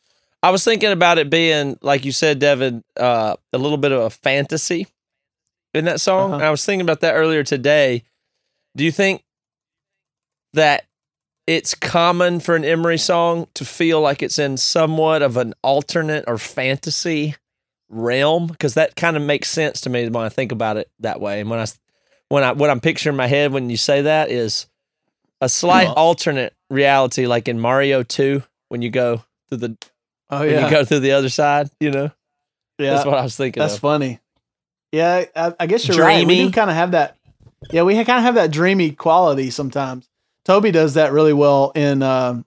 [0.44, 4.02] I was thinking about it being, like you said, Devin, uh, a little bit of
[4.04, 4.88] a fantasy
[5.76, 6.34] in that song.
[6.34, 6.46] Uh-huh.
[6.46, 8.04] I was thinking about that earlier today.
[8.76, 9.24] Do you think
[10.54, 10.86] that
[11.48, 16.24] it's common for an Emery song to feel like it's in somewhat of an alternate
[16.28, 17.36] or fantasy
[17.90, 18.48] realm?
[18.48, 21.42] Because that kind of makes sense to me when I think about it that way.
[21.42, 21.66] And when I,
[22.30, 24.68] when I, what I'm picturing in my head when you say that is
[25.42, 29.78] a slight Well- alternate reality, like in Mario Two, when you go through the
[30.28, 32.10] Oh when you go through the other side, you know?
[32.80, 33.62] Yeah, That's what I was thinking.
[33.62, 33.80] That's of.
[33.80, 34.20] funny.
[34.96, 36.26] Yeah, I, I guess you're right.
[36.26, 37.18] We do kind of have that.
[37.72, 40.08] Yeah, we kind of have that dreamy quality sometimes.
[40.46, 42.02] Toby does that really well in.
[42.04, 42.46] Um,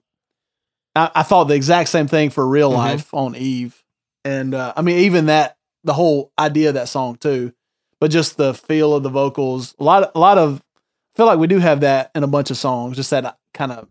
[0.95, 2.75] I, I thought the exact same thing for real Mhm.
[2.77, 3.83] life on Eve,
[4.25, 7.53] and uh, I mean even that the whole idea of that song too,
[7.99, 9.75] but just the feel of the vocals.
[9.79, 10.61] A lot, a lot of.
[11.15, 12.95] I feel like we do have that in a bunch of songs.
[12.95, 13.87] Just that kind of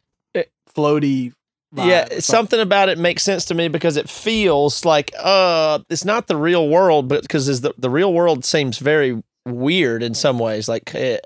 [0.74, 1.32] floaty.
[1.72, 2.20] Yeah, something.
[2.20, 6.36] something about it makes sense to me because it feels like uh it's not the
[6.36, 10.68] real world, but because the the real world seems very weird in some ways.
[10.68, 11.18] Like, uh,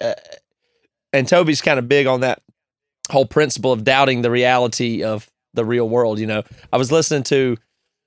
[1.12, 2.42] and Toby's kind of big on that
[3.11, 6.18] whole principle of doubting the reality of the real world.
[6.18, 7.57] You know, I was listening to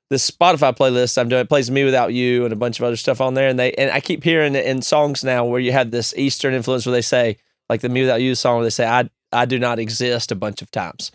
[0.10, 1.42] this Spotify playlist I'm doing.
[1.42, 4.00] It plays "mewithoutYou" and a bunch of other stuff on there, and they and I
[4.00, 7.38] keep hearing in songs now where you have this Eastern influence where they say
[7.70, 10.72] like the "mewithoutYou" song where they say "I I do not exist" a bunch of
[10.72, 11.12] times.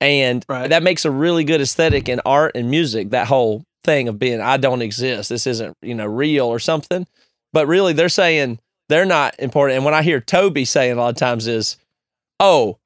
[0.00, 0.68] And Right.
[0.70, 3.10] that makes a really good aesthetic in art and music.
[3.10, 5.28] That whole thing of being, I don't exist.
[5.28, 7.06] This isn't, you know, real or something.
[7.52, 8.58] But really, they're saying
[8.88, 9.76] they're not important.
[9.76, 11.76] And when I hear Toby saying a lot of times is,
[12.38, 12.78] oh,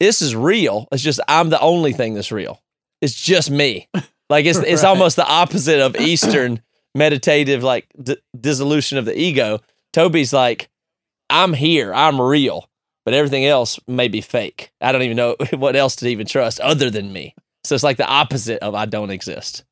[0.00, 0.86] this is real.
[0.92, 2.60] It's just I'm the only thing that's real.
[3.00, 3.88] It's just me.
[4.30, 6.60] Like it's it's almost the opposite of Eastern
[6.94, 9.60] meditative like d- dissolution of the ego.
[9.94, 10.68] Toby's like,
[11.30, 11.94] I'm here.
[11.94, 12.67] I'm real
[13.08, 14.70] but everything else may be fake.
[14.82, 17.34] I don't even know what else to even trust other than me.
[17.64, 19.64] So it's like the opposite of I don't exist.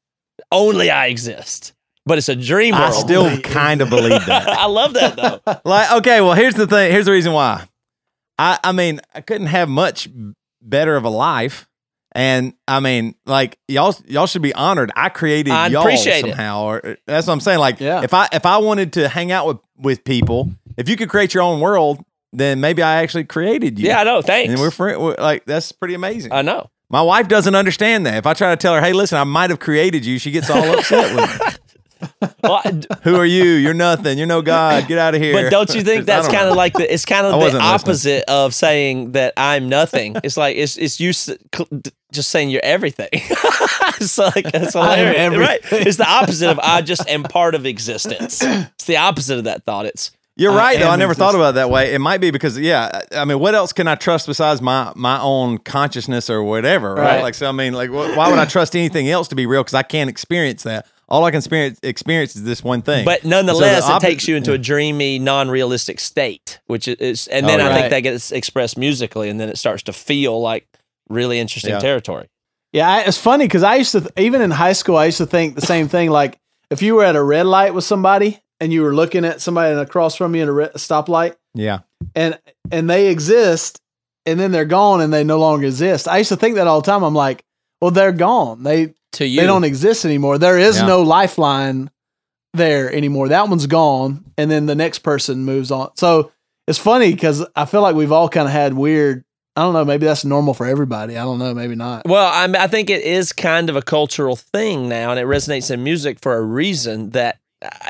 [0.50, 1.74] Only I exist.
[2.06, 4.48] But it's a dream I still kind of believe that.
[4.58, 5.60] I love that though.
[5.66, 7.68] like okay well here's the thing here's the reason why
[8.38, 10.08] i i mean i couldn't have much
[10.62, 11.68] better of a life
[12.12, 16.96] and i mean like y'all y'all should be honored i created I y'all somehow or
[17.06, 18.02] that's what i'm saying like Yeah.
[18.02, 21.34] if i if i wanted to hang out with with people if you could create
[21.34, 22.02] your own world
[22.36, 24.22] then maybe i actually created you Yeah, I know.
[24.22, 24.50] Thanks.
[24.52, 26.70] and we're, friend, we're like that's pretty amazing I know.
[26.90, 29.50] my wife doesn't understand that if i try to tell her hey listen i might
[29.50, 31.46] have created you she gets all upset with me
[32.42, 35.32] Well, I- d- who are you you're nothing you're no god get out of here
[35.32, 37.74] but don't you think that's kind of like the it's kind of the wasn't listening.
[37.74, 40.14] opposite of saying that I'm nothing.
[40.22, 43.08] It's like it's it's you s- cl- d- just saying you're everything.
[43.12, 45.60] it's like it's I hilarious, right?
[45.64, 45.86] everything.
[45.88, 48.42] It's the opposite of I just am part of existence.
[48.42, 49.86] It's the opposite of that thought.
[49.86, 50.90] It's You're I right, though.
[50.90, 51.94] I never thought about it that way.
[51.94, 53.02] It might be because, yeah.
[53.12, 56.94] I I mean, what else can I trust besides my my own consciousness or whatever,
[56.94, 57.16] right?
[57.16, 57.22] Right.
[57.22, 59.62] Like, so I mean, like, wh- why would I trust anything else to be real?
[59.62, 60.86] Because I can't experience that.
[61.08, 63.04] All I can experience experience is this one thing.
[63.04, 67.60] But So nonetheless, it takes you into a dreamy, non-realistic state, which is, and then
[67.60, 70.66] Oh, I think that gets expressed musically, and then it starts to feel like
[71.08, 71.78] really interesting Yeah.
[71.78, 72.28] territory.
[72.72, 75.26] Yeah, I, it's funny because I used to, even in high school, I used to
[75.26, 76.10] think the same thing.
[76.10, 76.38] Like
[76.70, 79.74] if you were at a red light with somebody and you were looking at somebody
[79.74, 81.80] across from you at a, red, a stoplight, yeah,
[82.14, 82.38] and
[82.70, 83.80] and they exist,
[84.24, 86.08] and then they're gone and they no longer exist.
[86.08, 87.02] I used to think that all the time.
[87.02, 87.44] I'm like,
[87.80, 88.62] well, they're gone.
[88.62, 90.38] They To you, they don't exist anymore.
[90.38, 90.86] There is Yeah.
[90.86, 91.90] no lifeline
[92.54, 93.28] there anymore.
[93.28, 95.90] That one's gone, and then the next person moves on.
[95.96, 96.32] So
[96.66, 99.24] it's funny because I feel like we've all kind of had weird.
[99.58, 99.84] I don't know.
[99.86, 101.16] Maybe that's normal for everybody.
[101.16, 101.54] I don't know.
[101.54, 102.06] Maybe not.
[102.06, 105.24] Well, I, mean, I think it is kind of a cultural thing now, and it
[105.26, 107.10] resonates in music for a reason.
[107.10, 107.38] That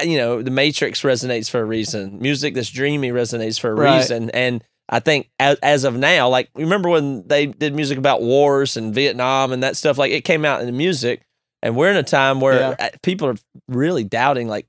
[0.04, 2.18] you know, the Matrix resonates for a reason.
[2.20, 3.96] Music that's dreamy resonates for a Right.
[3.98, 8.22] reason, and I think as, as of now, like remember when they did music about
[8.22, 11.22] wars and Vietnam and that stuff, like it came out in the music,
[11.62, 12.74] and we're in a time where Yeah.
[12.78, 13.34] uh, people are
[13.68, 14.66] really doubting like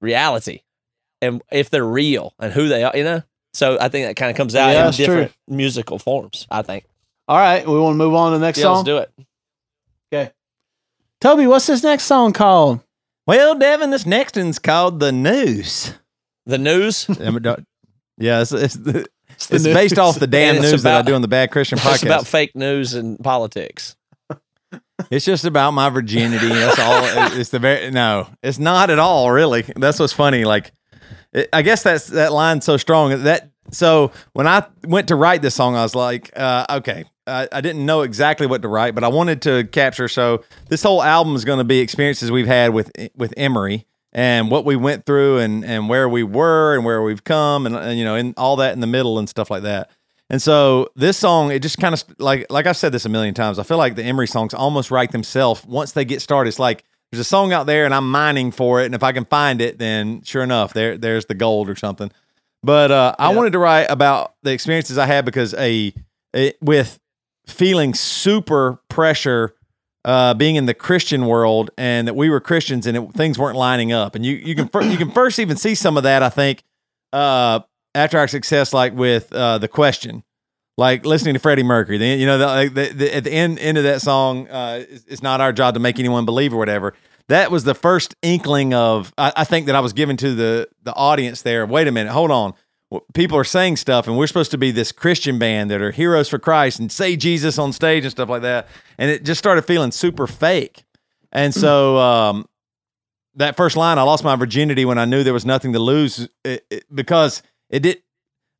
[0.00, 0.60] reality
[1.20, 3.22] and if they're real and who they are, you know.
[3.54, 5.04] So I think that kind of comes out Yeah, in that's true.
[5.06, 6.46] different musical forms.
[6.50, 6.84] I think.
[7.28, 8.76] All right, we want to move on to the next Yeah, song.
[8.76, 9.10] let's do it.
[10.12, 10.32] Okay.
[11.20, 12.80] Toby, what's this next song called?
[13.26, 15.94] Well, Devin, this next one's called the News.
[16.46, 17.08] The news.
[18.18, 21.14] Yeah, it's it's, the, it's, the based off the damn it's news that I do
[21.14, 21.92] on the Bad Christian podcast.
[21.94, 23.96] It's about fake news and politics.
[25.10, 26.48] It's just about my virginity.
[26.48, 27.38] That's all.
[27.38, 28.28] It's the very no.
[28.42, 29.30] It's not at all.
[29.30, 29.62] Really.
[29.62, 30.44] That's what's funny.
[30.44, 30.72] Like,
[31.32, 33.50] it, I guess that's that line's so strong that.
[33.72, 37.60] So when I went to write this song, I was like, uh, okay, I, I
[37.60, 40.08] didn't know exactly what to write, but I wanted to capture.
[40.08, 44.50] So this whole album is going to be experiences we've had with with Emery and
[44.50, 47.98] what we went through and and where we were and where we've come and, and
[47.98, 49.90] you know and all that in the middle and stuff like that.
[50.28, 53.34] And so this song, it just kind of like like I've said this a million
[53.34, 53.58] times.
[53.58, 56.48] I feel like the Emery songs almost write themselves once they get started.
[56.48, 59.12] It's like there's a song out there and I'm mining for it, and if I
[59.12, 62.10] can find it, then sure enough, there there's the gold or something.
[62.62, 63.36] But uh, I Yeah.
[63.36, 65.92] wanted to write about the experiences I had because a,
[66.34, 66.98] a with
[67.46, 69.54] feeling super pressure
[70.04, 73.56] uh, being in the Christian world and that we were Christians and it, things weren't
[73.56, 74.14] lining up.
[74.14, 76.62] And you you can fir- you can first even see some of that I think
[77.12, 77.60] uh,
[77.94, 80.22] after our success, like with uh, the question,
[80.78, 81.98] like listening to Freddie Mercury.
[81.98, 85.04] Then you know the, the, the, at the end end of that song, uh, it's,
[85.06, 86.94] it's not our job to make anyone believe or whatever.
[87.28, 90.68] That was the first inkling of I, I think that I was given to the
[90.82, 91.64] the audience there.
[91.66, 92.54] Wait a minute, hold on.
[93.14, 96.28] People are saying stuff, and we're supposed to be this Christian band that are heroes
[96.28, 98.68] for Christ and say Jesus on stage and stuff like that.
[98.98, 100.84] And it just started feeling super fake.
[101.32, 102.46] And so um,
[103.36, 106.28] that first line, I lost my virginity when I knew there was nothing to lose
[106.44, 108.02] it, it- because it did.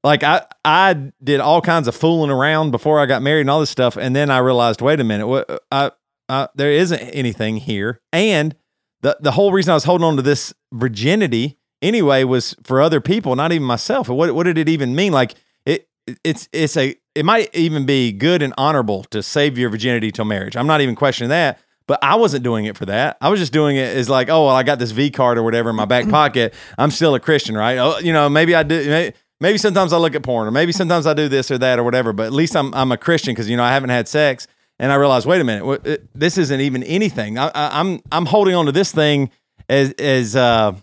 [0.05, 3.61] Like I, I did all kinds of fooling around before I got married and all
[3.61, 5.93] this stuff, and then I realized, wait a minute, what I,
[6.33, 8.57] I there isn't anything here, and
[9.03, 13.01] the the whole reason I was holding on to this virginity anyway was for other
[13.01, 14.09] people, not even myself.
[14.09, 15.13] And what what did it even mean?
[15.13, 15.35] Like
[15.67, 15.89] it
[16.25, 20.25] it's it's a it might even be good and honorable to save your virginity till
[20.25, 20.57] marriage.
[20.57, 21.59] I'm not even questioning that.
[21.89, 23.17] But I wasn't doing it for that.
[23.21, 25.43] I was just doing it as like, oh, well, I got this V card or
[25.43, 26.55] whatever in my back pocket.
[26.79, 27.77] I'm still a Christian, right?
[27.77, 28.89] Oh, you know, maybe I do.
[28.89, 31.81] Maybe, maybe sometimes I look at porn, or maybe sometimes I do this or that
[31.81, 32.13] or whatever.
[32.13, 34.47] But at least I'm I'm a Christian because you know I haven't had sex,
[34.79, 37.39] and I realized, wait a minute, this isn't even anything.
[37.39, 39.31] I, I, I'm I'm holding on to this thing
[39.69, 40.75] as as uh,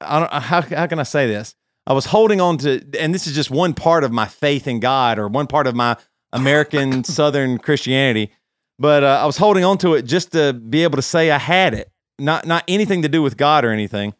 [0.00, 1.54] I don't how how can I say this?
[1.86, 4.78] I was holding on to, and this is just one part of my faith in
[4.78, 5.96] God, or one part of my
[6.32, 8.30] American Southern Christianity.
[8.78, 11.38] But uh, I was holding on to it just to be able to say I
[11.38, 14.14] had it, not not anything to do with God or anything.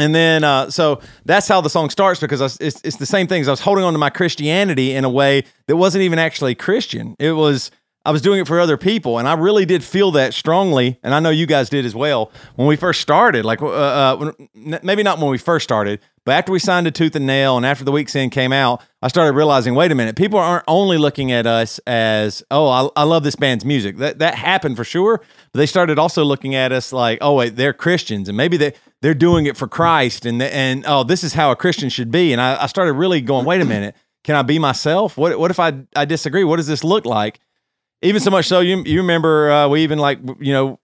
[0.00, 3.48] And then, uh, so that's how the song starts because it's, it's the same things.
[3.48, 7.16] I was holding on to my Christianity in a way that wasn't even actually Christian.
[7.18, 7.70] It was,
[8.04, 9.18] I was doing it for other people.
[9.18, 10.98] And I really did feel that strongly.
[11.02, 13.44] And I know you guys did as well when we first started.
[13.44, 17.16] Like, uh, uh, maybe not when we first started, but after we signed a Tooth
[17.16, 20.14] and Nail and after the Weak's End came out, I started realizing wait a minute,
[20.14, 23.96] people aren't only looking at us as, oh, I, I love this band's music.
[23.96, 25.22] That, that happened for sure.
[25.52, 28.28] But they started also looking at us like, oh, wait, they're Christians.
[28.28, 30.26] And maybe they, they're doing it for Christ.
[30.26, 32.34] And, and oh, this is how a Christian should be.
[32.34, 35.16] And I, I started really going, wait a minute, can I be myself?
[35.16, 36.44] What, what if I, I disagree?
[36.44, 37.40] What does this look like?
[38.02, 40.78] Even so much so, you, you remember uh, we even like, you know,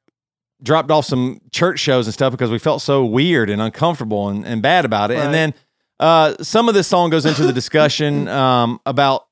[0.64, 4.44] dropped off some church shows and stuff because we felt so weird and uncomfortable and,
[4.44, 5.16] and bad about it.
[5.16, 5.27] Right.
[5.27, 5.55] And then
[6.00, 9.27] uh, some of this song goes into the discussion um, about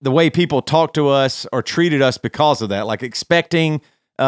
[0.00, 3.82] the way people talk to us or treated us because of that, like expecting,
[4.18, 4.22] uh,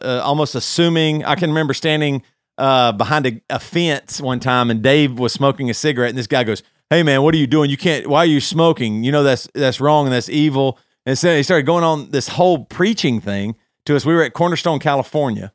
[0.00, 1.24] uh, almost assuming.
[1.24, 2.22] I can remember standing
[2.56, 6.28] uh, behind a, a fence one time, and Dave was smoking a cigarette, and this
[6.28, 7.68] guy goes, "Hey man, what are you doing?
[7.68, 8.06] You can't.
[8.06, 9.02] Why are you smoking?
[9.02, 12.28] You know that's that's wrong and that's evil." And so he started going on this
[12.28, 13.56] whole preaching thing
[13.86, 14.04] to us.
[14.04, 15.52] We were at Cornerstone, California.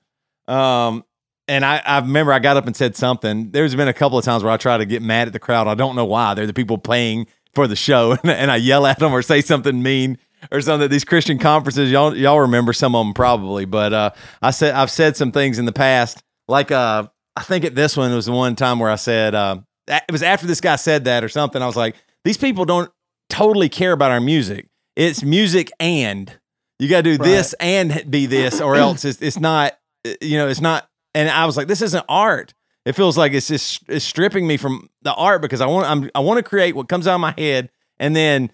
[0.48, 1.04] Um,
[1.48, 3.52] and I, I remember I got up and said something.
[3.52, 5.68] There's been a couple of times where I try to get mad at the crowd.
[5.68, 6.34] I don't know why.
[6.34, 9.42] They're the people paying for the show, and, and I yell at them or say
[9.42, 10.18] something mean
[10.52, 10.90] or something.
[10.90, 14.10] These Christian conferences, y'all y'all remember some of them probably, but uh,
[14.42, 17.98] I said I've said some things in the past, like uh, I think at this
[17.98, 21.06] one was the one time where I said uh, it was after this guy said
[21.06, 21.62] that or something.
[21.62, 22.92] I was like, these people don't
[23.30, 24.70] totally care about our music.
[24.96, 26.32] It's music and
[26.80, 29.78] you got to do this and be this, or else it's it's not.
[30.22, 30.88] You know, it's not.
[31.14, 32.54] And I was like, this isn't art.
[32.86, 36.10] It feels like it's just it's stripping me from the art because I want I'm
[36.14, 38.52] I want to create what comes out of my head and then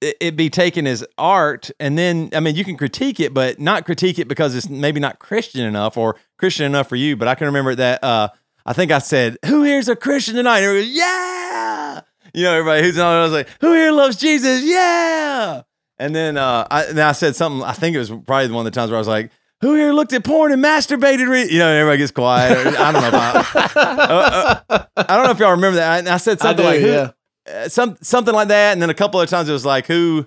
[0.00, 3.58] it, it be taken as art and then I mean you can critique it but
[3.58, 7.16] not critique it because it's maybe not Christian enough or Christian enough for you.
[7.16, 8.28] But I can remember that uh
[8.64, 12.02] I think I said, "Who here's a Christian tonight?" And yeah.
[12.32, 13.16] You know, everybody who's on.
[13.16, 15.62] I was like, "Who here loves Jesus?" Yeah.
[15.98, 17.62] And then uh, I, and I said something.
[17.62, 19.30] I think it was probably one of the times where I was like,
[19.62, 21.50] "Who here looked at porn and masturbated?" Re-?
[21.50, 22.66] You know, everybody gets quiet.
[22.66, 23.08] Or, I don't know.
[23.08, 26.00] If I, uh, uh, I don't know if y'all remember that.
[26.00, 27.10] And I said I something do, like, who, yeah.
[27.50, 28.72] uh, some something like that.
[28.74, 30.26] And then a couple of times it was like, "Who?"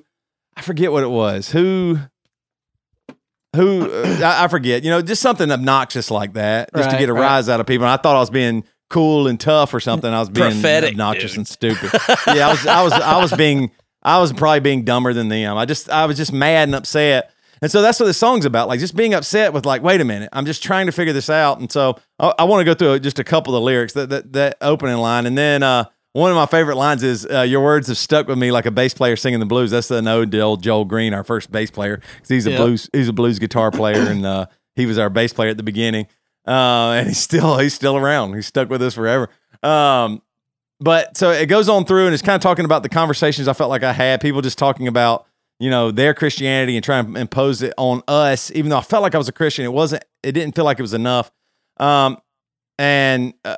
[0.57, 1.51] I forget what it was.
[1.51, 1.99] Who?
[3.55, 3.91] Who?
[3.91, 4.83] Uh, I, I forget.
[4.83, 7.21] You know, just something obnoxious like that, just to get a right.
[7.21, 7.85] rise out of people.
[7.85, 10.11] And I thought I was being cool and tough or something.
[10.11, 11.37] I was being Prophetic, obnoxious dude.
[11.39, 11.91] and stupid.
[12.27, 12.65] yeah, I was.
[12.65, 12.93] I was.
[12.93, 13.71] I was being.
[14.01, 15.57] I was probably being dumber than them.
[15.57, 15.89] I just.
[15.89, 17.31] I was just mad and upset.
[17.61, 18.67] And so that's what the song's about.
[18.67, 21.29] Like just being upset with like, wait a minute, I'm just trying to figure this
[21.29, 21.59] out.
[21.59, 24.09] And so I, I want to go through just a couple of the lyrics that
[24.09, 27.63] that, that opening line, and then uh, one of my favorite lines is uh, "Your
[27.63, 30.31] words have stuck with me like a bass player singing the blues." That's an ode
[30.31, 32.59] to old Joel Green, our first bass player, because he's a Yep.
[32.59, 35.63] blues he's a blues guitar player, and uh, he was our bass player at the
[35.63, 36.07] beginning.
[36.47, 38.33] Uh, and he's still he's still around.
[38.35, 39.29] He's stuck with us forever.
[39.63, 40.21] Um,
[40.79, 43.53] but so it goes on through and it's kind of talking about the conversations I
[43.53, 44.21] felt like I had.
[44.21, 45.25] People just talking about
[45.59, 49.03] you know their Christianity and trying to impose it on us, even though I felt
[49.03, 49.65] like I was a Christian.
[49.65, 50.03] It wasn't.
[50.23, 51.31] It didn't feel like it was enough.
[51.77, 52.17] Um,
[52.77, 53.57] and uh,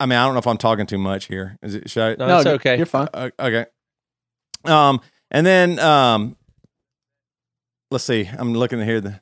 [0.00, 1.58] I mean, I don't know if I'm talking too much here.
[1.62, 1.90] Is it?
[1.90, 2.26] Should I?
[2.26, 2.76] No, it's okay.
[2.76, 3.08] You're fine.
[3.14, 3.66] Uh, okay.
[4.64, 5.00] Um,
[5.30, 6.36] and then um,
[7.90, 8.28] let's see.
[8.38, 9.20] I'm looking to hear The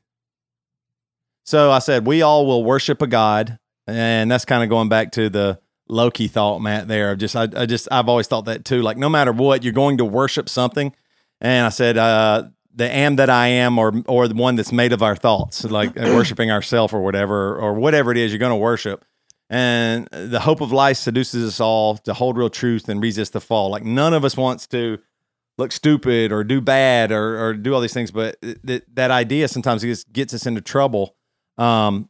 [1.45, 5.12] so I said we all will worship a God, and that's kind of going back
[5.12, 6.89] to the Loki thought, Matt.
[6.89, 8.80] There, of just I, I just I've always thought that too.
[8.80, 10.95] Like no matter what, you're going to worship something.
[11.45, 14.95] And I said uh, the am that I am, or or the one that's made
[14.95, 18.57] of our thoughts, like worshiping ourself or whatever, or whatever it is you're going to
[18.57, 19.05] worship.
[19.51, 23.42] And the hope of life seduces us all to hold real truth and resist the
[23.42, 23.68] fall.
[23.68, 24.99] Like none of us wants to
[25.59, 29.47] look stupid or do bad or, or do all these things, but th- that idea
[29.47, 31.14] sometimes gets, gets us into trouble.
[31.59, 32.09] Um,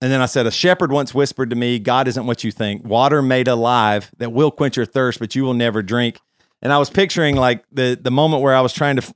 [0.00, 2.84] and then I said, A shepherd once whispered to me, God isn't what you think.
[2.84, 6.20] Water made alive that will quench your thirst, but you will never drink.
[6.62, 9.12] And I was picturing like the the moment where I was trying to f-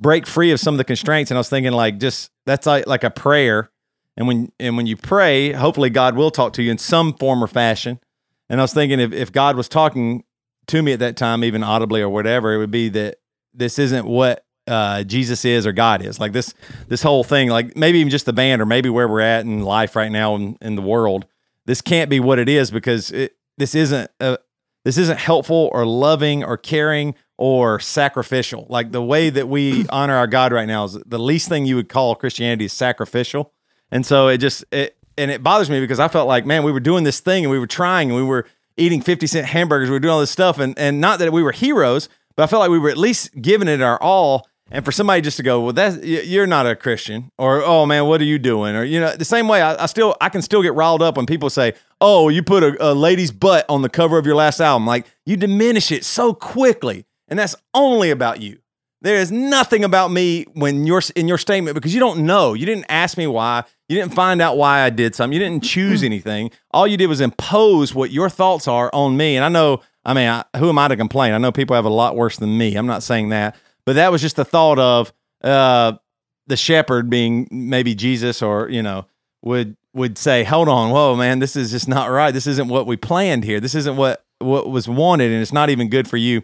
[0.00, 2.86] break free of some of the constraints, and I was thinking like just that's like
[2.86, 3.70] like a prayer.
[4.16, 7.42] And when and when you pray, hopefully God will talk to you in some form
[7.42, 7.98] or fashion.
[8.48, 10.24] And I was thinking if, if God was talking
[10.68, 13.16] to me at that time, even audibly or whatever, it would be that
[13.52, 16.18] this isn't what uh, Jesus is or God is.
[16.18, 16.54] Like this
[16.88, 19.62] this whole thing, like maybe even just the band or maybe where we're at in
[19.62, 21.26] life right now in, in the world.
[21.66, 24.36] This can't be what it is because it, this isn't uh,
[24.84, 28.66] this isn't helpful or loving or caring or sacrificial.
[28.68, 31.76] Like the way that we honor our God right now is the least thing you
[31.76, 33.52] would call Christianity is sacrificial.
[33.90, 36.72] And so it just it and it bothers me because I felt like, man, we
[36.72, 39.88] were doing this thing and we were trying and we were eating 50 cent hamburgers,
[39.88, 42.46] we were doing all this stuff and and not that we were heroes, but I
[42.46, 44.46] felt like we were at least giving it our all.
[44.70, 48.06] And for somebody just to go, well, that's you're not a Christian, or oh man,
[48.06, 48.74] what are you doing?
[48.74, 51.16] Or you know, the same way I, I still I can still get riled up
[51.16, 54.36] when people say, oh, you put a, a lady's butt on the cover of your
[54.36, 54.86] last album.
[54.86, 58.58] Like you diminish it so quickly, and that's only about you.
[59.04, 62.54] There is nothing about me when you're in your statement because you don't know.
[62.54, 63.64] You didn't ask me why.
[63.86, 65.34] You didn't find out why I did something.
[65.34, 66.06] You didn't choose mm-hmm.
[66.06, 66.50] anything.
[66.70, 69.36] All you did was impose what your thoughts are on me.
[69.36, 71.34] And I know, I mean, I, who am I to complain?
[71.34, 72.76] I know people have a lot worse than me.
[72.76, 73.56] I'm not saying that,
[73.86, 75.12] but that was just the thought of
[75.42, 75.92] uh,
[76.46, 79.06] the shepherd being maybe Jesus, or you know,
[79.42, 82.32] would would say, "Hold on, whoa, man, this is just not right.
[82.32, 83.60] This isn't what we planned here.
[83.60, 86.42] This isn't what what was wanted, and it's not even good for you."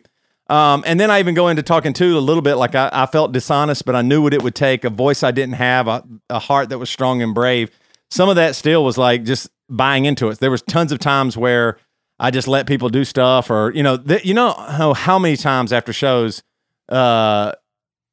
[0.49, 3.07] Um, and then I even go into talking too a little bit like I, I
[3.07, 6.03] felt dishonest, but I knew what it would take a voice I didn't have, a,
[6.29, 7.71] a heart that was strong and brave.
[8.11, 10.41] Some of that still was like just buying into it.
[10.41, 11.79] There was tons of times where
[12.19, 15.73] I just let people do stuff, or you know, th- you know how many times
[15.73, 16.43] after shows,
[16.91, 17.53] uh,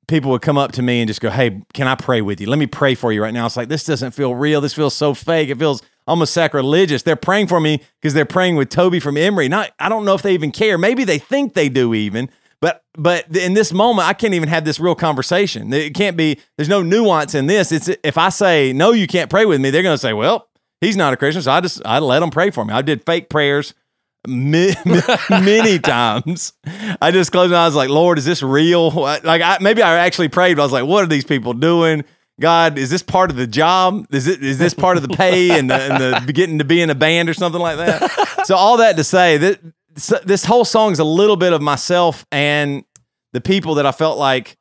[0.07, 2.49] people would come up to me and just go, "Hey, can I pray with you?
[2.49, 4.61] Let me pray for you right now." It's like this doesn't feel real.
[4.61, 5.49] This feels so fake.
[5.49, 7.03] It feels almost sacrilegious.
[7.03, 9.49] They're praying for me because they're praying with Toby from Emery.
[9.49, 10.77] Not, I don't know if they even care.
[10.77, 12.29] Maybe they think they do even.
[12.59, 15.71] But but in this moment, I can't even have this real conversation.
[15.71, 16.39] It can't be.
[16.57, 17.71] There's no nuance in this.
[17.71, 19.69] It's if I say no, you can't pray with me.
[19.69, 20.47] They're to say, well,
[20.81, 22.73] he's not a Christian, so I just I let them pray for me.
[22.73, 23.75] I did fake prayers
[25.29, 26.53] many times.
[27.01, 28.91] I just closed my eyes like, Lord, is this real?
[28.91, 32.03] Like I, maybe I actually prayed, but I was like, what are these people doing?
[32.39, 34.05] God, is this part of the job?
[34.11, 36.81] Is it is this part of the pay and the, and the getting to be
[36.81, 38.45] in a band or something like that?
[38.45, 39.59] So all that to say that
[40.25, 42.83] this whole song is a little bit of myself and
[43.33, 44.57] the people that I felt like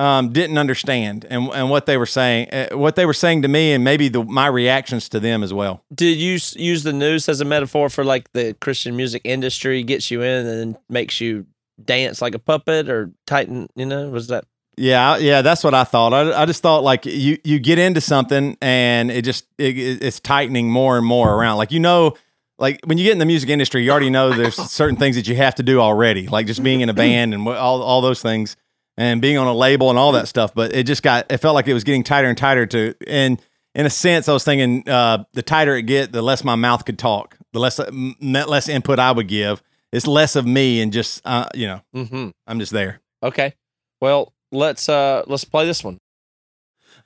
[0.00, 3.48] um, didn't understand and and what they were saying, uh, what they were saying to
[3.48, 5.84] me, and maybe the, my reactions to them as well.
[5.94, 9.82] Did you s- use the noose as a metaphor for like the Christian music industry
[9.82, 11.44] gets you in and makes you
[11.84, 13.68] dance like a puppet or tighten?
[13.76, 14.46] You know, was that?
[14.78, 16.14] Yeah, yeah, that's what I thought.
[16.14, 20.18] I, I just thought like you you get into something and it just it, it's
[20.20, 21.58] tightening more and more around.
[21.58, 22.16] Like you know,
[22.58, 25.28] like when you get in the music industry, you already know there's certain things that
[25.28, 28.22] you have to do already, like just being in a band and all all those
[28.22, 28.56] things,
[29.00, 30.52] and being on a label and all that stuff.
[30.54, 33.40] But it just got it felt like it was getting tighter and tighter to and.
[33.72, 36.84] In a sense, I was thinking uh, the tighter it get, the less my mouth
[36.84, 39.62] could talk, the less m- less input I would give.
[39.92, 42.30] It's less of me and just uh, you know, Mm-hmm.
[42.48, 43.00] I'm just there.
[43.22, 43.54] Okay.
[44.00, 45.98] Well, let's uh let's play this one.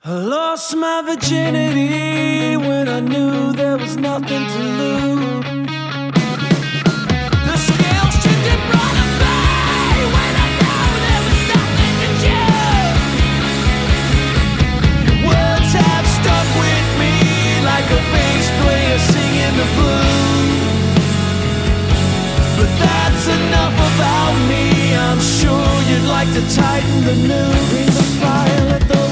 [0.03, 5.54] I lost my virginity when I knew there was nothing to lose.
[26.25, 27.69] Like to tighten the noose.
[27.69, 29.04] Bring the fire, let the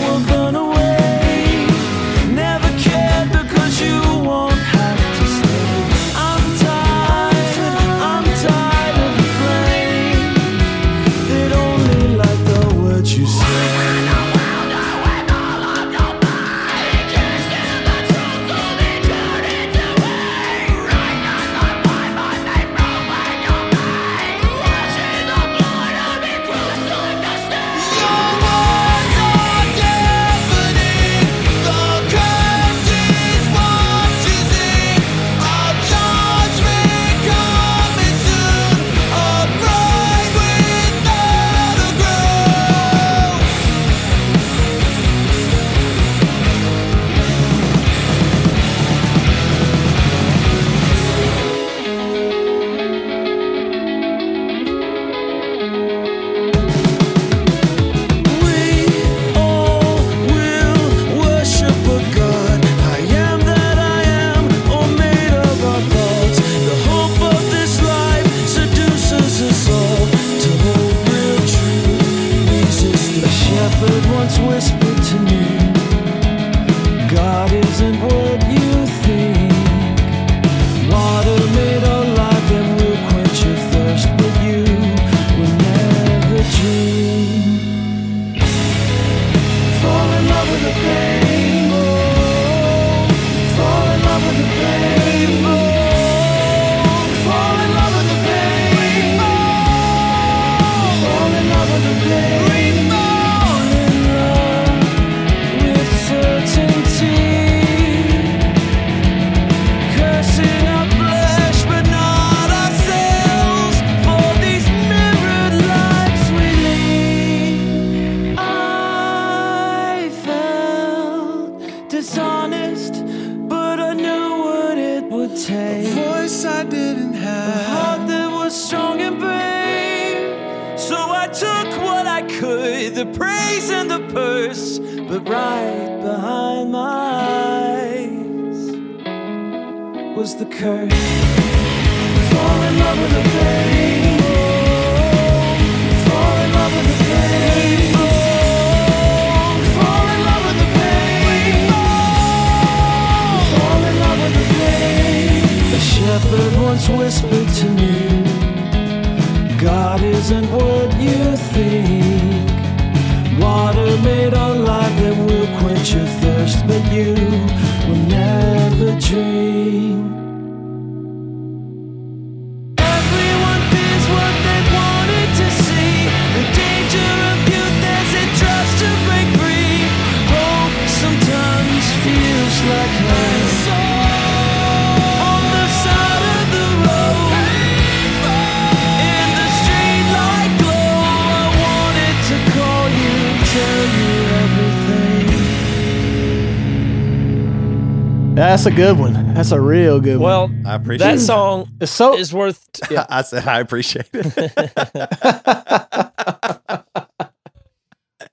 [198.64, 199.34] That's a good one.
[199.34, 200.22] That's a real good one.
[200.22, 201.20] Well, I appreciate that it.
[201.20, 202.66] song It's so is worth.
[202.90, 203.06] Yeah.
[203.10, 204.62] I said I appreciate it.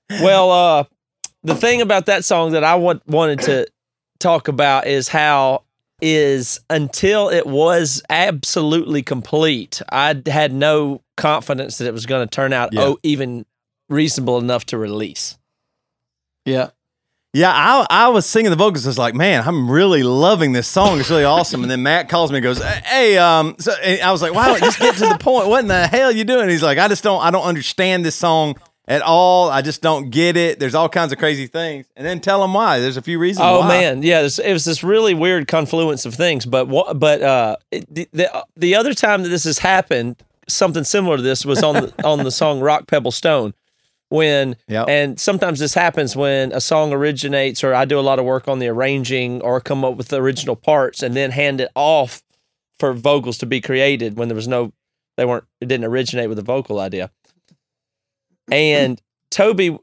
[0.21, 0.83] Well, uh,
[1.43, 3.67] the thing about that song that I want, wanted to
[4.19, 5.63] talk about is how
[6.01, 12.31] is until it was absolutely complete, I had no confidence that it was going to
[12.33, 12.83] turn out Yeah.
[12.83, 13.45] oh even
[13.89, 15.37] reasonable enough to release.
[16.45, 16.69] yeah.
[17.33, 18.85] Yeah, I I was singing the vocals.
[18.85, 20.99] I was like, man, I'm really loving this song.
[20.99, 21.61] It's really awesome.
[21.61, 24.47] And then Matt calls me and goes, hey, um, so and I was like, why
[24.47, 25.47] don't you just get to the point?
[25.47, 26.49] What in the hell are you doing?
[26.49, 29.49] He's like, I just don't, I don't understand this song at all.
[29.49, 30.59] I just don't get it.
[30.59, 31.85] There's all kinds of crazy things.
[31.95, 32.79] And then tell him why.
[32.79, 33.45] There's a few reasons.
[33.49, 33.67] Oh why.
[33.69, 36.45] man, yeah, it was, this really weird confluence of things.
[36.45, 36.99] But what?
[36.99, 41.45] But uh, the, the the other time that this has happened, something similar to this
[41.45, 43.53] was on the, on the song "Rock Pebble Stone,"
[44.11, 44.89] when Yep.
[44.89, 48.47] and sometimes this happens when a song originates, or I do a lot of work
[48.47, 52.21] on the arranging, or come up with the original parts, and then hand it off
[52.77, 54.73] for vocals to be created when there was no,
[55.15, 57.09] they weren't, it didn't originate with a vocal idea.
[58.51, 59.77] And Toby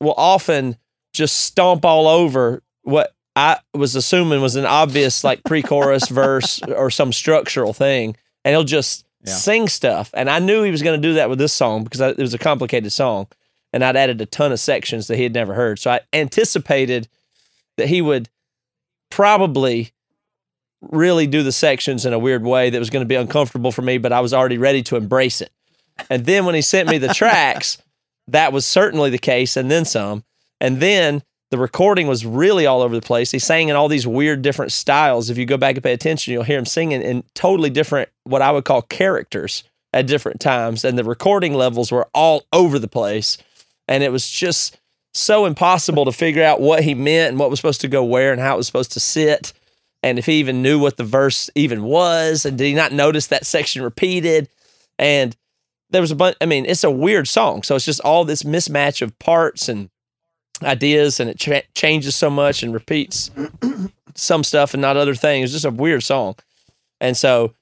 [0.00, 0.76] will often
[1.12, 6.90] just stomp all over what I was assuming was an obvious like pre-chorus verse or
[6.90, 9.32] some structural thing, and he'll just Yeah.
[9.34, 10.10] sing stuff.
[10.14, 12.34] And I knew he was going to do that with this song because it was
[12.34, 13.26] a complicated song,
[13.74, 15.80] and I'd added a ton of sections that he had never heard.
[15.80, 17.08] So I anticipated
[17.76, 18.28] that he would
[19.10, 19.90] probably
[20.80, 23.82] really do the sections in a weird way that was going to be uncomfortable for
[23.82, 25.50] me, but I was already ready to embrace it.
[26.08, 27.78] And then when he sent me the tracks,
[28.28, 30.22] that was certainly the case, and then some.
[30.60, 33.32] And then the recording was really all over the place.
[33.32, 35.30] He sang in all these weird different styles.
[35.30, 38.40] If you go back and pay attention, you'll hear him singing in totally different, what
[38.40, 40.84] I would call characters at different times.
[40.84, 43.36] And the recording levels were all over the place.
[43.88, 44.78] And it was just
[45.12, 48.32] so impossible to figure out what he meant and what was supposed to go where
[48.32, 49.52] and how it was supposed to sit.
[50.02, 52.44] And if he even knew what the verse even was.
[52.44, 54.48] And did he not notice that section repeated?
[54.98, 55.36] And
[55.94, 56.36] there was a bunch.
[56.40, 59.90] I mean, it's a weird song, so it's just all this mismatch of parts and
[60.62, 63.30] ideas, and it cha- changes so much and repeats
[64.14, 65.44] some stuff and not other things.
[65.44, 66.34] It's just a weird song,
[67.00, 67.54] and so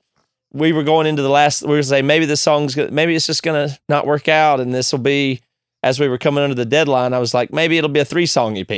[0.50, 1.62] we were going into the last.
[1.62, 4.92] We were gonna maybe this song's maybe it's just gonna not work out, and this
[4.92, 5.42] will be
[5.82, 7.12] as we were coming under the deadline.
[7.12, 8.70] I was like, maybe it'll be a three song EP,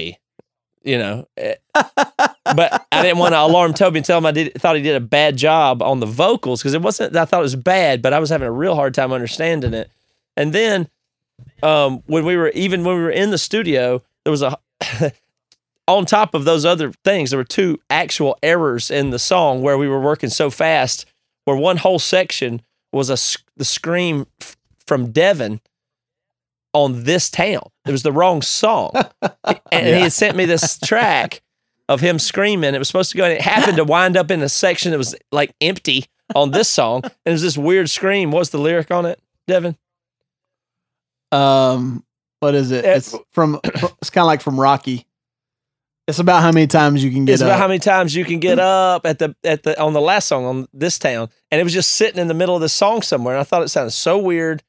[0.83, 1.27] you know.
[1.37, 4.83] Eh, but I didn't want to alarm Toby and tell him I did thought he
[4.83, 8.03] did a bad job on the vocals because it wasn't, I thought it was bad,
[8.03, 9.91] but I was having a real hard time understanding it.
[10.37, 10.89] And then
[11.63, 14.59] um, when we were even when we were in the studio, there was a
[15.87, 19.77] on top of those other things, there were two actual errors in the song where
[19.77, 21.07] we were working so fast,
[21.45, 25.61] where one whole section was a, the scream f- from Devin
[26.75, 27.63] on this town.
[27.87, 28.93] It was the wrong song,
[29.73, 31.41] and he had sent me this track
[31.89, 32.75] of him screaming.
[32.75, 34.99] It was supposed to go, and it happened to wind up in a section that
[34.99, 38.31] was like empty on this song, and it was this weird scream.
[38.31, 39.77] What's the lyric on it, Devin?
[41.33, 42.05] Um,
[42.41, 42.85] what is it?
[42.85, 43.61] Uh, It's from.
[43.65, 45.07] It's kind of like from Rocky.
[46.07, 48.39] It's about how many times you can get It's about how many times you can
[48.39, 51.65] get up at the at the on the last song on this town, and it
[51.65, 53.35] was just sitting in the middle of the song somewhere.
[53.35, 54.63] And I thought it sounded so weird,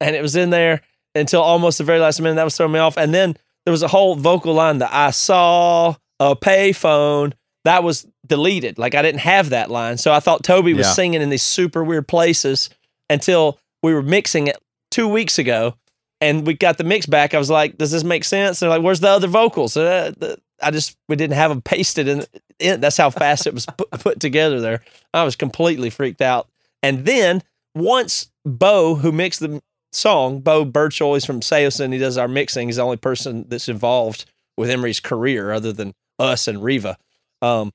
[0.00, 0.82] and it was in there
[1.14, 2.34] until almost the very last minute.
[2.36, 2.96] That was throwing me off.
[2.96, 7.32] And then there was a whole vocal line that I saw a payphone
[7.64, 8.78] that was deleted.
[8.78, 10.92] Like I didn't have that line, so I thought Toby was Yeah.
[10.92, 12.70] singing in these super weird places
[13.10, 14.56] until we were mixing it
[14.90, 15.74] two weeks ago.
[16.20, 17.34] And we got the mix back.
[17.34, 20.38] I was like, "Does this make sense?" They're like, "Where's the other vocals?" Uh, the-
[20.62, 22.24] I just we didn't have them pasted in.
[22.60, 24.82] in that's how fast it was put, put together there.
[25.12, 26.48] I was completely freaked out.
[26.80, 27.42] And then
[27.74, 29.60] once Beau, who mixed the
[29.92, 31.92] song, Beau Burchell, is from Saosin.
[31.92, 32.68] He does our mixing.
[32.68, 34.24] He's the only person that's involved
[34.56, 36.96] with Emery's career other than us and Riva.
[37.40, 37.72] Um,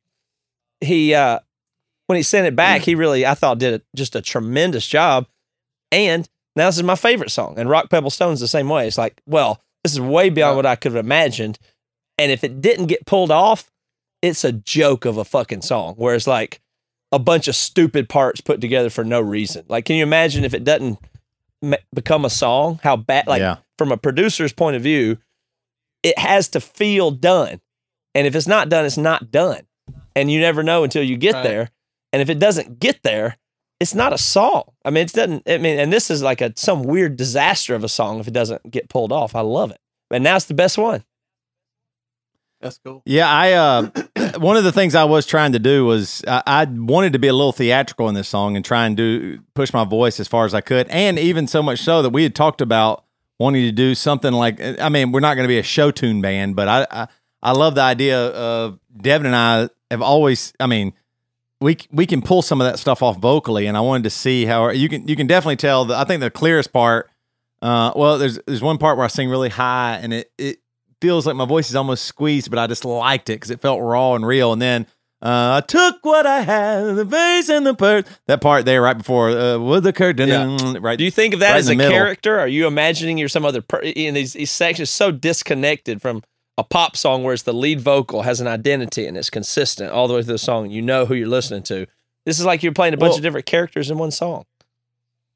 [0.82, 1.40] he uh,
[2.08, 5.28] when he sent it back, he really I thought did a, just a tremendous job.
[5.92, 7.56] And now this is my favorite song.
[7.58, 8.88] And Rock Pebble Stone's the same way.
[8.88, 11.60] It's like, well, this is way beyond what I could have imagined.
[12.18, 13.70] And if it didn't get pulled off,
[14.22, 15.96] it's a joke of a fucking song.
[15.98, 16.62] Whereas like
[17.12, 19.66] a bunch of stupid parts put together for no reason.
[19.68, 21.00] Like, can you imagine if it doesn't
[21.94, 22.80] become a song?
[22.84, 23.28] How bad?
[23.28, 23.58] Like Yeah.
[23.78, 25.18] from a producer's point of view,
[26.04, 27.60] it has to feel done.
[28.16, 29.62] And if it's not done, it's not done.
[30.16, 31.44] And you never know until you get Right.
[31.44, 31.70] there.
[32.14, 33.38] And if it doesn't get there,
[33.80, 34.64] it's not a song.
[34.84, 35.44] I mean, it doesn't.
[35.48, 38.34] I mean, and this is like a some weird disaster of a song if it
[38.34, 39.36] doesn't get pulled off.
[39.36, 39.80] I love it,
[40.10, 41.04] and now it's the best one.
[42.62, 43.04] That's cool.
[43.06, 43.90] Yeah, I uh,
[44.40, 47.28] one of the things I was trying to do was I, I wanted to be
[47.28, 50.46] a little theatrical in this song and try and do push my voice as far
[50.46, 53.04] as I could, and even so much so that we had talked about
[53.40, 56.22] wanting to do something like I mean, we're not going to be a show tune
[56.22, 57.08] band, but I, I
[57.44, 60.94] I love the idea of Devin and I have always I mean
[61.60, 64.46] we we can pull some of that stuff off vocally, and I wanted to see
[64.46, 65.86] how you can you can definitely tell.
[65.86, 67.10] The, I think the clearest part.
[67.62, 70.60] Uh, well, there's there's one part where I sing really high, and it it
[71.02, 73.82] feels like my voice is almost squeezed, but I just liked it because it felt
[73.82, 74.54] raw and real.
[74.54, 74.88] And then
[75.22, 78.06] uh, I took what I had, the vase and the purse.
[78.28, 80.76] That part there, right before uh, with the curtain, Yeah.
[80.80, 80.98] right?
[80.98, 81.92] Do you think of that right as a middle.
[81.92, 82.40] character?
[82.40, 86.24] Are you imagining you're some other per- in these, these sections so disconnected from
[86.58, 90.08] a pop song where it's the lead vocal has an identity and it's consistent all
[90.08, 90.70] the way through the song?
[90.72, 91.88] You know who you're listening to.
[92.26, 94.46] This is like you're playing a bunch Well- of different characters in one song.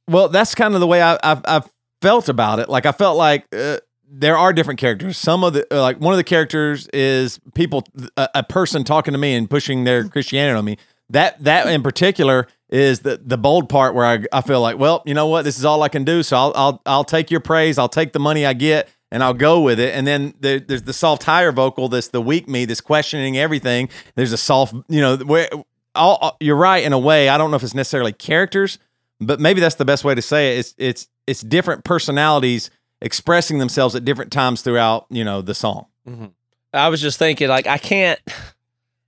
[0.08, 1.70] Well, that's kind of the way I, I've, I've
[2.02, 2.70] felt about it.
[2.70, 3.78] Like I felt like uh,
[4.14, 5.18] there are different characters.
[5.18, 7.84] Some of the uh, like one of the characters is people,
[8.18, 10.78] a, a person talking to me and pushing their Christianity on me.
[11.10, 15.02] That that in particular is the the bold part where I, I feel like, well,
[15.06, 16.24] you know what, this is all I can do.
[16.24, 17.78] So I'll I'll I'll take your praise.
[17.78, 18.90] I'll take the money I get.
[19.14, 19.94] And I'll go with it.
[19.94, 23.90] And then there, there's the soft higher vocal, that's the weak me, that's questioning everything.
[24.16, 25.50] There's a soft, you know, where
[25.96, 27.28] all, you're right in a way.
[27.28, 28.80] I don't know if it's necessarily characters,
[29.20, 30.60] but maybe that's the best way to say it.
[30.60, 32.70] It's it's it's different personalities
[33.02, 35.88] expressing themselves at different times throughout you know the song.
[36.08, 36.26] Mm-hmm.
[36.74, 38.18] I was just thinking, like, I can't,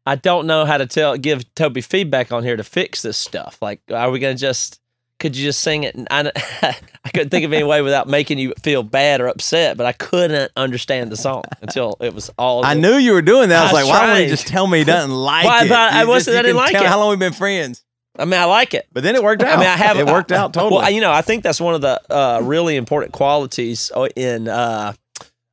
[0.06, 3.58] I don't know how to tell, give Toby feedback on here to fix this stuff.
[3.62, 4.82] Like, are we going to just,
[5.18, 5.96] could you just sing it?
[5.96, 6.32] And I,
[7.06, 9.94] I couldn't think of any way without making you feel bad or upset, but I
[9.94, 12.66] couldn't understand the song until it was all.
[12.66, 13.60] I knew you were doing that.
[13.62, 15.64] I was, I was like, why don't you just tell me he doesn't like Well,
[15.64, 15.70] it?
[15.70, 16.90] thought- I You wasn't- you I didn't like tell it.
[16.90, 17.86] How long we've been friends?
[18.18, 18.88] I mean, I like it.
[18.92, 19.56] But then it worked out.
[19.56, 20.82] I mean, I have it worked out totally.
[20.82, 24.48] Well, you know, I think that's one of the uh, really important qualities uh, in
[24.48, 24.94] uh,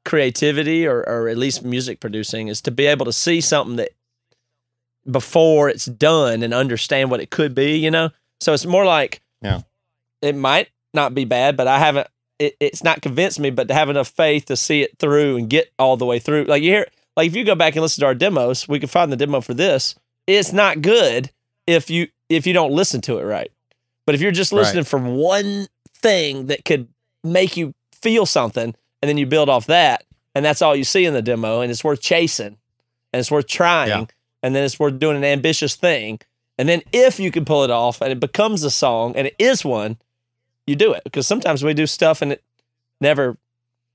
[0.04, 3.90] creativity or, or at least music producing is to be able to see something that
[5.10, 7.76] before it's done and understand what it could be.
[7.78, 9.60] You know, so it's more like Yeah.
[10.22, 12.08] it might not be bad, but I haven't.
[12.38, 15.48] It, it's not convinced me, but to have enough faith to see it through and
[15.50, 16.44] get all the way through.
[16.44, 16.86] Like you hear,
[17.16, 19.40] like if you go back and listen to our demos, we can find the demo
[19.40, 19.94] for this.
[20.26, 21.30] It's not good
[21.66, 23.52] if you if you don't listen to it right.
[24.06, 24.60] But if you're just Right.
[24.60, 26.88] listening for one thing that could
[27.22, 30.04] make you feel something, and then you build off that,
[30.34, 32.56] and that's all you see in the demo, and it's worth chasing,
[33.12, 34.04] and it's worth trying, Yeah.
[34.42, 36.20] and then it's worth doing an ambitious thing,
[36.56, 39.34] and then if you can pull it off and it becomes a song and it
[39.38, 39.98] is one,
[40.66, 42.42] you do it because sometimes we do stuff and it
[43.00, 43.36] never,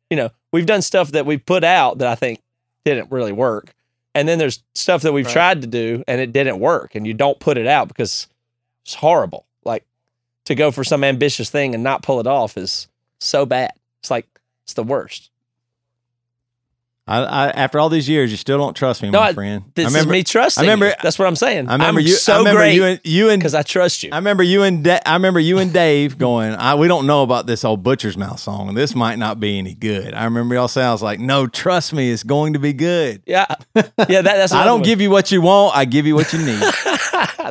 [0.09, 2.41] you know, we've done stuff that we put out that I think
[2.83, 3.73] didn't really work.
[4.15, 5.33] And then there's stuff that we've Right.
[5.33, 8.27] tried to do and it didn't work and you don't put it out because
[8.85, 9.45] it's horrible.
[9.63, 9.83] Like
[10.45, 12.87] to go for some ambitious thing and not pull it off is
[13.19, 13.73] so bad.
[13.99, 14.25] It's like
[14.63, 15.29] it's the worst.
[17.07, 19.63] I, I, after all these years, you still don't trust me, No, my I- friend.
[19.75, 20.61] This I remember, is me trusting.
[20.61, 20.93] I remember- you.
[21.03, 21.69] That's what I'm saying.
[21.69, 22.13] I remember I'm you.
[22.13, 24.09] so I remember great you and you and because I trust you.
[24.11, 26.53] I remember you and da- I remember you and Dave going.
[26.55, 28.73] I, we don't know about this old Butcher's Mouth song.
[28.73, 30.15] This might not be any good.
[30.15, 33.21] I remember y'all saying, "I was like, no, trust me, it's going to be good."
[33.27, 33.45] yeah,
[33.75, 33.83] yeah.
[34.21, 34.83] That, that's I don't one.
[34.87, 35.77] give you what you want.
[35.77, 36.59] I give you what you need.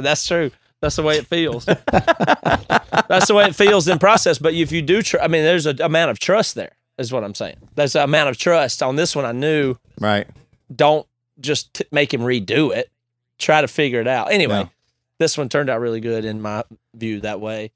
[0.01, 0.51] That's true.
[0.81, 1.65] That's the way it feels.
[1.67, 4.39] That's the way it feels in process.
[4.39, 6.73] But if you do, tr- I mean, there's an amount of trust there.
[6.99, 7.57] Is what I'm saying.
[7.75, 9.25] There's an amount of trust on this one.
[9.25, 9.75] I knew.
[10.01, 10.27] right.
[10.75, 11.07] Don't
[11.41, 12.91] just t- make him redo it.
[13.39, 14.31] Try to figure it out.
[14.33, 14.71] Anyway, No.
[15.19, 16.63] this one turned out really good in my
[16.95, 17.73] view that way.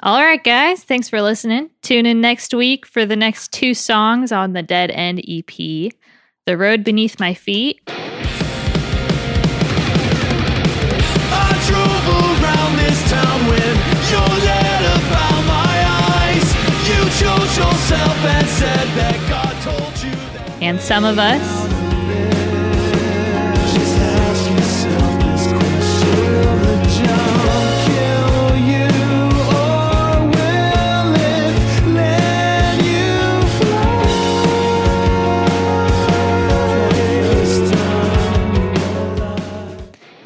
[0.00, 0.84] All right, guys.
[0.84, 1.70] Thanks for listening.
[1.82, 5.92] Tune in next week for the next two songs on the Dead End EP
[6.46, 7.80] The Road Beneath My Feet
[20.60, 21.68] And some of us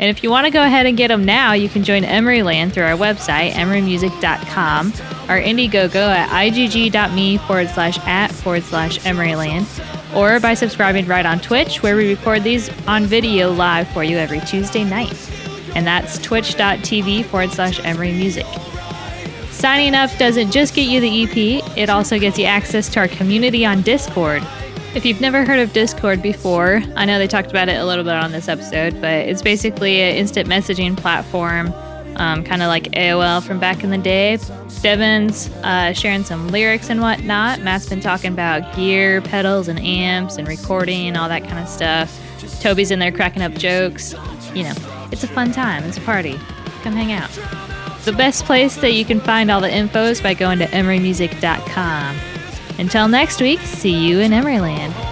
[0.02, 2.72] And if you want to go ahead and get them now, you can join Emeryland
[2.72, 4.92] through our website, emerymusic.com
[5.32, 9.66] or Indiegogo at igg.me forward slash at forward slash Emeryland,
[10.14, 14.18] or by subscribing right on Twitch, where we record these on video live for you
[14.18, 15.30] every Tuesday night.
[15.74, 18.46] And that's twitch.tv forward slash Emery Music.
[19.50, 23.08] Signing up doesn't just get you the EP, it also gets you access to our
[23.08, 24.42] community on Discord.
[24.94, 28.04] If you've never heard of Discord before, I know they talked about it a little
[28.04, 31.72] bit on this episode, but it's basically an instant messaging platform,
[32.16, 34.38] um, kind of like AOL from back in the day.
[34.80, 37.60] Devin's uh, sharing some lyrics and whatnot.
[37.60, 41.68] Matt's been talking about gear, pedals, and amps, and recording, and all that kind of
[41.68, 42.18] stuff.
[42.60, 44.14] Toby's in there cracking up jokes.
[44.54, 44.74] You know,
[45.10, 45.84] it's a fun time.
[45.84, 46.38] It's a party.
[46.82, 47.30] Come hang out.
[48.04, 52.16] The best place that you can find all the info is by going to emerymusic.com.
[52.78, 55.11] Until next week, see you in Emeryland.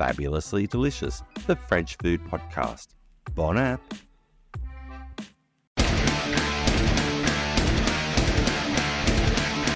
[0.00, 2.94] Fabulously Delicious, the French food podcast.
[3.34, 3.82] Bon app!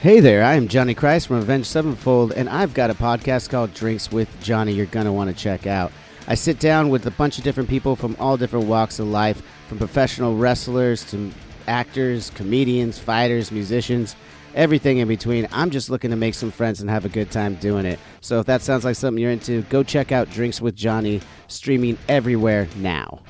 [0.00, 3.74] Hey there, I am Johnny Christ from Avenged Sevenfold, and I've got a podcast called
[3.74, 5.92] Drinks with Johnny you're going to want to check out.
[6.26, 9.42] I sit down with a bunch of different people from all different walks of life,
[9.68, 11.30] from professional wrestlers to
[11.68, 14.16] actors, comedians, fighters, musicians,
[14.54, 15.48] everything in between.
[15.52, 17.98] I'm just looking to make some friends and have a good time doing it.
[18.20, 21.98] So if that sounds like something you're into, go check out Drinks with Johnny, streaming
[22.08, 23.20] everywhere now.